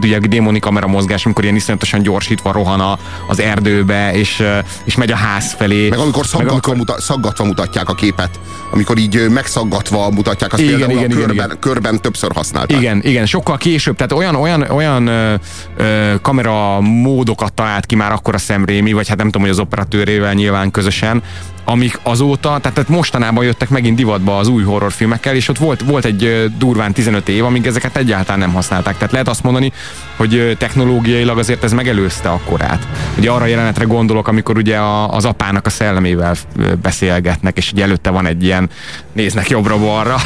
ugye 0.02 0.19
démoni 0.19 0.60
kamera 0.60 0.88
mozgás, 0.88 1.26
amikor 1.26 1.43
ilyen 1.43 1.56
iszonyatosan 1.56 2.02
gyorsítva 2.02 2.52
rohan 2.52 2.80
a, 2.80 2.98
az 3.28 3.39
erdőbe, 3.39 4.13
és, 4.13 4.43
és 4.84 4.96
megy 4.96 5.12
a 5.12 5.15
ház 5.15 5.54
felé. 5.54 5.89
Meg 5.89 6.00
amikor 6.00 6.26
szaggatva, 6.26 6.54
meg 6.54 6.63
amikor... 6.65 6.76
Muta, 6.76 7.02
szaggatva 7.02 7.43
mutatják 7.43 7.89
a 7.89 7.93
képet, 7.93 8.39
amikor 8.72 8.98
így 8.98 9.30
megszaggatva 9.30 10.10
mutatják, 10.10 10.54
azt 10.54 10.62
igen, 10.62 10.78
például 10.78 11.00
igen, 11.00 11.12
a 11.12 11.13
igen, 11.13 11.26
körben, 11.26 11.46
igen. 11.46 11.60
körben 11.60 12.02
többször 12.02 12.32
használták. 12.34 12.78
Igen, 12.78 13.02
igen, 13.04 13.26
sokkal 13.26 13.58
később, 13.58 13.96
tehát 13.96 14.12
olyan, 14.12 14.36
olyan, 14.36 14.62
olyan 14.62 15.08
ö, 15.08 15.34
ö, 15.78 16.13
kamera 16.22 16.82
módokat 16.82 17.54
talált 17.54 17.86
ki 17.86 17.96
már 17.96 18.12
akkor 18.12 18.34
a 18.34 18.38
szemrémi, 18.38 18.93
vagy 18.93 19.08
hát 19.08 19.17
nem 19.17 19.26
tudom, 19.26 19.41
hogy 19.41 19.52
az 19.52 19.60
operatőrével 19.60 20.34
nyilván 20.34 20.72
közösen, 20.72 21.24
amik 21.65 21.99
azóta, 22.04 22.60
tehát 22.62 22.89
mostanában 22.89 23.43
jöttek 23.43 23.69
megint 23.69 23.95
divatba 23.95 24.38
az 24.38 24.47
új 24.47 24.63
horrorfilmekkel, 24.63 25.36
és 25.36 25.47
ott 25.47 25.58
volt, 25.58 25.82
volt 25.82 26.06
egy 26.06 26.52
durván 26.58 26.93
15 26.93 27.30
év, 27.30 27.45
amíg 27.45 27.65
ezeket 27.65 27.97
egyáltalán 27.97 28.39
nem 28.39 28.54
használták. 28.54 28.93
Tehát 28.93 29.12
lehet 29.12 29.28
azt 29.28 29.43
mondani, 29.43 29.71
hogy 30.15 30.56
technológiailag 30.60 31.38
azért 31.38 31.63
ez 31.63 31.73
megelőzte 31.73 32.30
a 32.30 32.39
korát. 32.45 32.88
Ugye 33.17 33.32
arra 33.32 33.45
jelenetre 33.45 33.86
gondolok, 33.86 34.28
amikor 34.28 34.58
ugye 34.58 34.78
a, 34.78 35.10
az 35.10 35.26
apának 35.26 35.65
a 35.65 35.69
szellemével 35.69 36.36
beszélgetnek, 36.82 37.58
és 37.58 37.71
ugye 37.71 37.84
előtte 37.84 38.10
van 38.10 38.26
egy 38.26 38.43
ilyen 38.43 38.69
néznek 39.13 39.49
jobbra-balra. 39.49 40.15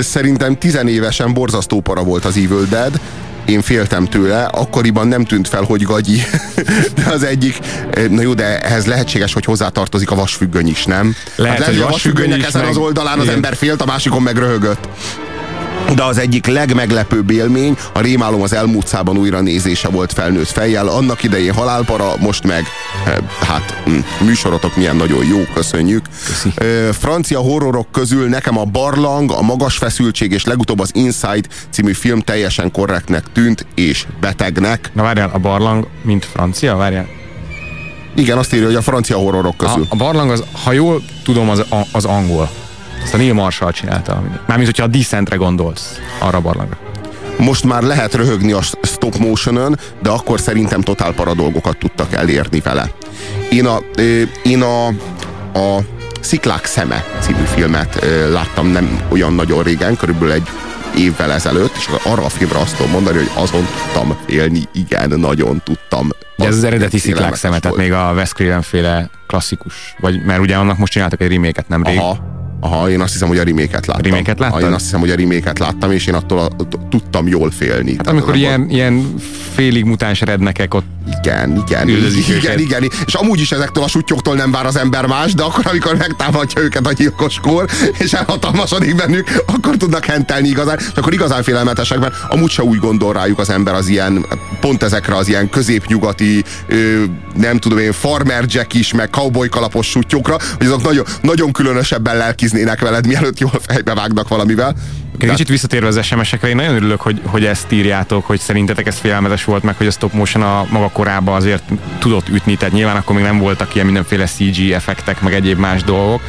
Szerintem 0.00 0.58
tizenévesen 0.58 1.32
borzasztó 1.32 1.80
para 1.80 2.02
volt 2.02 2.24
az 2.24 2.36
Evil 2.36 2.66
Dead, 2.68 3.00
én 3.50 3.62
féltem 3.62 4.04
tőle, 4.04 4.44
akkoriban 4.44 5.08
nem 5.08 5.24
tűnt 5.24 5.48
fel, 5.48 5.62
hogy 5.62 5.82
gagyi, 5.82 6.22
de 6.96 7.10
az 7.10 7.22
egyik, 7.22 7.58
na 8.10 8.20
jó, 8.20 8.34
de 8.34 8.60
ehhez 8.60 8.86
lehetséges, 8.86 9.32
hogy 9.32 9.44
hozzátartozik 9.44 10.10
a 10.10 10.14
vasfüggöny 10.14 10.68
is, 10.68 10.84
nem? 10.84 11.14
Lehet, 11.36 11.58
hát 11.58 11.66
hogy 11.66 11.80
a 11.80 11.88
vasfüggöny 11.88 12.32
ezen 12.32 12.60
meg... 12.60 12.70
az 12.70 12.76
oldalán 12.76 13.18
az 13.18 13.28
ember 13.28 13.56
félt, 13.56 13.82
a 13.82 13.86
másikon 13.86 14.22
meg 14.22 14.36
röhögött 14.36 14.88
de 15.94 16.02
az 16.02 16.18
egyik 16.18 16.46
legmeglepőbb 16.46 17.30
élmény 17.30 17.76
a 17.92 18.00
Rémálom 18.00 18.42
az 18.42 18.52
elmúlt 18.52 18.86
szában 18.86 19.16
újra 19.16 19.40
nézése 19.40 19.88
volt 19.88 20.12
felnőtt 20.12 20.48
fejjel. 20.48 20.88
Annak 20.88 21.22
idején 21.22 21.52
halálpara, 21.52 22.12
most 22.18 22.46
meg 22.46 22.64
eh, 23.06 23.16
hát 23.40 23.82
hm, 23.84 24.24
műsorotok 24.24 24.76
milyen 24.76 24.96
nagyon 24.96 25.26
jó, 25.26 25.38
köszönjük. 25.54 26.04
Köszi. 26.26 26.52
Francia 26.92 27.38
horrorok 27.38 27.92
közül 27.92 28.28
nekem 28.28 28.58
a 28.58 28.64
Barlang, 28.64 29.30
a 29.30 29.42
Magas 29.42 29.76
Feszültség 29.76 30.32
és 30.32 30.44
legutóbb 30.44 30.80
az 30.80 30.90
Inside 30.94 31.48
című 31.70 31.92
film 31.92 32.20
teljesen 32.20 32.72
korrektnek 32.72 33.24
tűnt 33.32 33.66
és 33.74 34.06
betegnek. 34.20 34.90
Na 34.92 35.02
várjál, 35.02 35.30
a 35.32 35.38
Barlang, 35.38 35.86
mint 36.02 36.24
francia, 36.24 36.76
várjál. 36.76 37.06
Igen, 38.14 38.38
azt 38.38 38.54
írja, 38.54 38.66
hogy 38.66 38.74
a 38.74 38.82
francia 38.82 39.16
horrorok 39.16 39.56
közül. 39.56 39.86
A, 39.88 39.94
a 39.94 39.96
Barlang, 39.96 40.30
az, 40.30 40.44
ha 40.64 40.72
jól 40.72 41.02
tudom, 41.24 41.48
az, 41.48 41.64
az 41.92 42.04
angol. 42.04 42.50
Ezt 43.02 43.14
a 43.14 43.16
Neil 43.16 43.34
Marshall 43.34 43.72
csinálta. 43.72 44.22
Mármint, 44.46 44.68
hogyha 44.68 44.84
a 44.84 44.86
Descentre 44.86 45.36
gondolsz, 45.36 46.00
arra 46.18 46.38
a 46.38 46.40
barlangra. 46.40 46.76
Most 47.38 47.64
már 47.64 47.82
lehet 47.82 48.14
röhögni 48.14 48.52
a 48.52 48.60
stop 48.82 49.16
motion 49.16 49.78
de 50.02 50.10
akkor 50.10 50.40
szerintem 50.40 50.80
totál 50.80 51.12
paradolgokat 51.12 51.76
tudtak 51.78 52.12
elérni 52.12 52.60
vele. 52.60 52.90
Én 53.50 53.66
a, 53.66 53.78
én 54.42 54.62
a, 54.62 54.86
a 55.58 55.78
Sziklák 56.20 56.64
szeme 56.64 57.04
című 57.20 57.44
filmet 57.44 58.06
láttam 58.30 58.66
nem 58.66 59.00
olyan 59.08 59.32
nagyon 59.32 59.62
régen, 59.62 59.96
körülbelül 59.96 60.32
egy 60.32 60.48
évvel 60.96 61.32
ezelőtt, 61.32 61.76
és 61.76 61.88
arra 62.04 62.24
a 62.24 62.28
filmre 62.28 62.58
azt 62.58 62.76
tudom 62.76 62.92
mondani, 62.92 63.16
hogy 63.16 63.30
azon 63.34 63.66
tudtam 63.82 64.16
félni, 64.26 64.68
igen, 64.72 65.08
nagyon 65.20 65.60
tudtam. 65.64 66.08
De 66.36 66.46
ez 66.46 66.56
az 66.56 66.64
eredeti 66.64 66.98
sziklák 66.98 67.34
szeme, 67.34 67.58
tehát 67.58 67.76
még 67.76 67.92
a 67.92 68.12
Wes 68.14 68.32
Craven 68.32 68.62
féle 68.62 69.10
klasszikus, 69.26 69.94
vagy 70.00 70.24
mert 70.24 70.40
ugye 70.40 70.56
annak 70.56 70.78
most 70.78 70.92
csináltak 70.92 71.20
egy 71.20 71.30
reméket 71.30 71.68
nemrég. 71.68 71.98
Aha, 71.98 72.18
Aha, 72.60 72.90
én 72.90 73.00
azt 73.00 73.12
hiszem, 73.12 73.28
hogy 73.28 73.38
a 73.38 73.42
reméket 73.42 73.86
láttam. 73.86 74.10
Reméket 74.10 74.38
láttad? 74.38 74.62
Én 74.62 74.72
azt 74.72 74.84
hiszem, 74.84 75.00
hogy 75.00 75.10
a 75.10 75.14
reméket 75.14 75.58
láttam, 75.58 75.90
és 75.90 76.06
én 76.06 76.14
attól 76.14 76.38
a, 76.38 76.48
tudtam 76.88 77.28
jól 77.28 77.50
félni. 77.50 77.94
Hát 77.96 78.08
amikor 78.08 78.36
ilyen, 78.36 78.70
ilyen 78.70 79.14
félig 79.54 79.84
mutáns 79.84 80.20
rednekek 80.20 80.74
ott 80.74 80.84
igen, 81.22 81.62
igen, 81.66 81.88
igen, 81.88 82.12
igen, 82.36 82.58
igen, 82.58 82.90
és 83.06 83.14
amúgy 83.14 83.40
is 83.40 83.52
ezektől 83.52 83.84
a 83.84 83.88
suttyoktól 83.88 84.34
nem 84.34 84.50
vár 84.50 84.66
az 84.66 84.76
ember 84.76 85.06
más, 85.06 85.34
de 85.34 85.42
akkor, 85.42 85.66
amikor 85.66 85.96
megtámadja 85.96 86.62
őket 86.62 86.86
a 86.86 86.92
gyilkoskor, 86.92 87.68
és 87.98 88.12
elhatalmasodik 88.12 88.96
bennük, 88.96 89.42
akkor 89.46 89.76
tudnak 89.76 90.04
hentelni 90.04 90.48
igazán, 90.48 90.78
és 90.78 90.96
akkor 90.96 91.12
igazán 91.12 91.42
félelmetesek, 91.42 91.98
mert 91.98 92.14
amúgy 92.28 92.50
se 92.50 92.62
úgy 92.62 92.78
gondol 92.78 93.12
rájuk 93.12 93.38
az 93.38 93.50
ember 93.50 93.74
az 93.74 93.88
ilyen, 93.88 94.26
pont 94.60 94.82
ezekre 94.82 95.16
az 95.16 95.28
ilyen 95.28 95.48
középnyugati, 95.48 96.44
nem 97.36 97.58
tudom 97.58 97.78
én, 97.78 97.92
farmer 97.92 98.44
jack 98.46 98.74
is, 98.74 98.92
meg 98.92 99.10
cowboy 99.10 99.48
kalapos 99.48 99.86
sutyokra, 99.86 100.38
hogy 100.58 100.66
azok 100.66 100.82
nagyon, 100.82 101.04
nagyon 101.22 101.52
különösebben 101.52 102.16
lelkiznének 102.52 102.80
veled, 102.80 103.06
mielőtt 103.06 103.38
jól 103.38 103.60
fejbe 103.66 103.94
vágnak 103.94 104.28
valamivel. 104.28 104.74
Én 105.18 105.30
kicsit 105.30 105.48
visszatérve 105.48 105.86
az 105.86 106.04
SMS-ekre, 106.04 106.48
én 106.48 106.56
nagyon 106.56 106.74
örülök, 106.74 107.00
hogy, 107.00 107.20
hogy 107.24 107.44
ezt 107.44 107.72
írjátok, 107.72 108.26
hogy 108.26 108.40
szerintetek 108.40 108.86
ez 108.86 108.98
félelmetes 108.98 109.44
volt, 109.44 109.62
meg 109.62 109.76
hogy 109.76 109.86
a 109.86 109.90
stop 109.90 110.12
motion 110.12 110.42
a 110.42 110.66
maga 110.70 110.88
korában 110.88 111.34
azért 111.34 111.62
tudott 111.98 112.28
ütni, 112.28 112.56
tehát 112.56 112.74
nyilván 112.74 112.96
akkor 112.96 113.14
még 113.14 113.24
nem 113.24 113.38
voltak 113.38 113.74
ilyen 113.74 113.86
mindenféle 113.86 114.24
CG 114.24 114.70
effektek, 114.70 115.20
meg 115.20 115.34
egyéb 115.34 115.58
más 115.58 115.82
dolgok. 115.82 116.20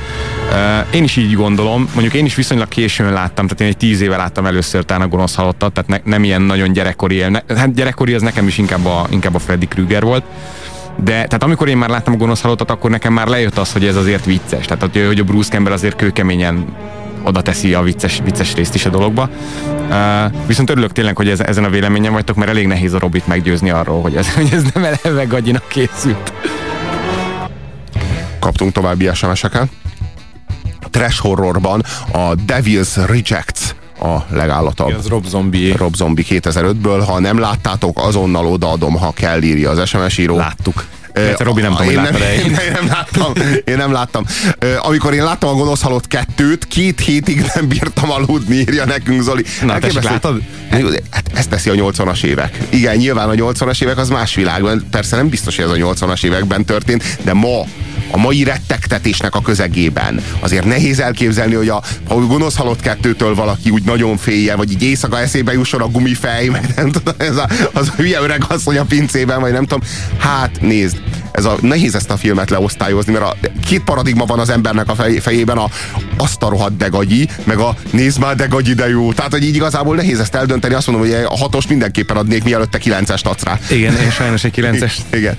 Én 0.91 1.03
is 1.03 1.15
így 1.15 1.35
gondolom, 1.35 1.89
mondjuk 1.93 2.13
én 2.13 2.25
is 2.25 2.35
viszonylag 2.35 2.67
későn 2.67 3.13
láttam, 3.13 3.47
tehát 3.47 3.61
én 3.61 3.67
egy 3.67 3.77
tíz 3.77 4.01
éve 4.01 4.15
láttam 4.15 4.45
először 4.45 4.85
talán 4.85 5.01
a 5.01 5.07
gonosz 5.07 5.35
halottat, 5.35 5.73
tehát 5.73 5.89
ne, 5.89 6.11
nem 6.11 6.23
ilyen 6.23 6.41
nagyon 6.41 6.71
gyerekkori, 6.71 7.17
ne, 7.17 7.39
hát 7.55 7.73
gyerekkori 7.73 8.13
az 8.13 8.21
nekem 8.21 8.47
is 8.47 8.57
inkább 8.57 8.85
a, 8.85 9.07
inkább 9.09 9.35
a 9.35 9.39
Freddy 9.39 9.67
Krueger 9.67 10.03
volt. 10.03 10.23
De 10.95 11.11
tehát 11.11 11.43
amikor 11.43 11.67
én 11.67 11.77
már 11.77 11.89
láttam 11.89 12.13
a 12.13 12.17
gonosz 12.17 12.41
halottat, 12.41 12.71
akkor 12.71 12.89
nekem 12.89 13.13
már 13.13 13.27
lejött 13.27 13.57
az, 13.57 13.71
hogy 13.71 13.85
ez 13.85 13.95
azért 13.95 14.25
vicces. 14.25 14.65
Tehát 14.65 15.07
hogy 15.07 15.19
a 15.19 15.23
Bruce 15.23 15.49
Campbell 15.49 15.73
azért 15.73 15.95
kőkeményen 15.95 16.65
oda 17.23 17.41
teszi 17.41 17.73
a 17.73 17.81
vicces, 17.81 18.19
vicces 18.23 18.53
részt 18.53 18.75
is 18.75 18.85
a 18.85 18.89
dologba. 18.89 19.29
Uh, 19.89 20.47
viszont 20.47 20.69
örülök 20.69 20.91
tényleg, 20.91 21.15
hogy 21.15 21.29
ez, 21.29 21.39
ezen 21.39 21.63
a 21.63 21.69
véleményen 21.69 22.11
vagytok, 22.11 22.35
mert 22.35 22.49
elég 22.49 22.67
nehéz 22.67 22.93
a 22.93 22.99
Robit 22.99 23.27
meggyőzni 23.27 23.69
arról, 23.69 24.01
hogy 24.01 24.15
ez, 24.15 24.33
hogy 24.35 24.49
ez 24.51 24.63
nem 24.73 24.83
eleve 24.83 25.23
gagyinak 25.23 25.67
készült. 25.67 26.33
Kaptunk 28.39 28.71
további 28.71 29.09
SMS-eket. 29.13 29.69
Trash 30.89 31.19
horrorban 31.19 31.83
a 32.11 32.35
Devil's 32.47 33.03
Rejects 33.07 33.75
a 34.01 34.25
legállatabb. 34.29 34.93
Az 34.97 35.07
Rob 35.07 35.25
Zombie. 35.25 35.75
Rob 35.77 35.95
Zombie 35.95 36.25
2005-ből. 36.29 37.03
Ha 37.07 37.19
nem 37.19 37.39
láttátok, 37.39 37.99
azonnal 37.99 38.45
odaadom, 38.45 38.97
ha 38.97 39.11
kell, 39.11 39.41
írja 39.41 39.69
az 39.69 39.87
SMS 39.87 40.17
író. 40.17 40.37
Láttuk. 40.37 40.85
Persze, 41.13 41.43
Robi 41.43 41.61
nem 41.61 41.71
tudom, 41.71 41.89
én 41.89 42.01
nem, 42.01 42.15
én, 42.15 42.39
én, 42.67 42.71
nem 42.71 42.87
láttam. 42.87 43.33
Én 43.65 43.77
nem 43.77 43.91
láttam. 43.91 44.25
Amikor 44.81 45.13
én 45.13 45.23
láttam 45.23 45.49
a 45.49 45.53
Gonosz 45.53 45.81
Halott 45.81 46.07
kettőt, 46.07 46.67
két 46.67 46.99
hétig 46.99 47.45
nem 47.55 47.67
bírtam 47.67 48.11
aludni, 48.11 48.55
írja 48.55 48.85
nekünk 48.85 49.21
Zoli. 49.21 49.43
Na, 49.61 49.79
te 49.79 50.01
látod? 50.01 50.41
Hát 51.09 51.31
ezt 51.33 51.49
teszi 51.49 51.69
a 51.69 51.73
80-as 51.73 52.23
évek. 52.23 52.57
Igen, 52.69 52.95
nyilván 52.95 53.29
a 53.29 53.33
80-as 53.33 53.83
évek 53.83 53.97
az 53.97 54.09
más 54.09 54.35
világ. 54.35 54.63
Persze 54.91 55.15
nem 55.15 55.29
biztos, 55.29 55.55
hogy 55.55 55.65
ez 55.65 55.71
a 55.71 55.75
80-as 55.75 56.23
években 56.23 56.65
történt, 56.65 57.03
de 57.23 57.33
ma 57.33 57.65
a 58.11 58.17
mai 58.17 58.43
rettegtetésnek 58.43 59.35
a 59.35 59.41
közegében. 59.41 60.23
Azért 60.39 60.65
nehéz 60.65 60.99
elképzelni, 60.99 61.53
hogy 61.53 61.69
a, 61.69 61.83
ha 62.07 62.15
a 62.15 62.19
gonosz 62.19 62.55
halott 62.55 62.81
kettőtől 62.81 63.35
valaki 63.35 63.69
úgy 63.69 63.83
nagyon 63.83 64.17
félje, 64.17 64.55
vagy 64.55 64.71
így 64.71 64.83
éjszaka 64.83 65.19
eszébe 65.19 65.53
jusson 65.53 65.81
a 65.81 65.87
gumifej, 65.87 66.47
meg 66.47 66.73
nem 66.75 66.91
tudom, 66.91 67.13
ez 67.17 67.37
a, 67.37 67.49
az 67.73 67.87
a 67.87 67.93
hülye 67.95 68.21
öreg 68.21 68.43
asszony 68.47 68.77
a 68.77 68.83
pincében, 68.83 69.39
vagy 69.39 69.51
nem 69.51 69.65
tudom. 69.65 69.87
Hát 70.17 70.61
nézd, 70.61 70.97
ez 71.31 71.45
a, 71.45 71.57
nehéz 71.61 71.95
ezt 71.95 72.09
a 72.09 72.17
filmet 72.17 72.49
leosztályozni, 72.49 73.13
mert 73.13 73.25
a, 73.25 73.35
két 73.65 73.83
paradigma 73.83 74.25
van 74.25 74.39
az 74.39 74.49
embernek 74.49 74.89
a 74.89 74.95
fej, 74.95 75.17
fejében, 75.17 75.57
a, 75.57 75.69
azt 76.17 76.43
a 76.43 76.49
rohadt 76.49 76.77
degagyi, 76.77 77.27
meg 77.43 77.57
a 77.57 77.75
nézd 77.91 78.19
már 78.19 78.35
degagyi, 78.35 78.73
de 78.73 78.89
jó. 78.89 79.13
Tehát, 79.13 79.31
hogy 79.31 79.43
így 79.43 79.55
igazából 79.55 79.95
nehéz 79.95 80.19
ezt 80.19 80.35
eldönteni, 80.35 80.73
azt 80.73 80.87
mondom, 80.87 81.07
hogy 81.07 81.23
a 81.23 81.37
hatos 81.37 81.67
mindenképpen 81.67 82.17
adnék, 82.17 82.43
mielőtt 82.43 82.71
te 82.71 82.77
kilencest 82.77 83.25
adsz 83.25 83.43
rá. 83.43 83.59
Igen, 83.69 83.97
én 83.97 84.11
sajnos 84.11 84.43
egy 84.43 84.51
kilences. 84.51 84.97
Igen. 85.13 85.37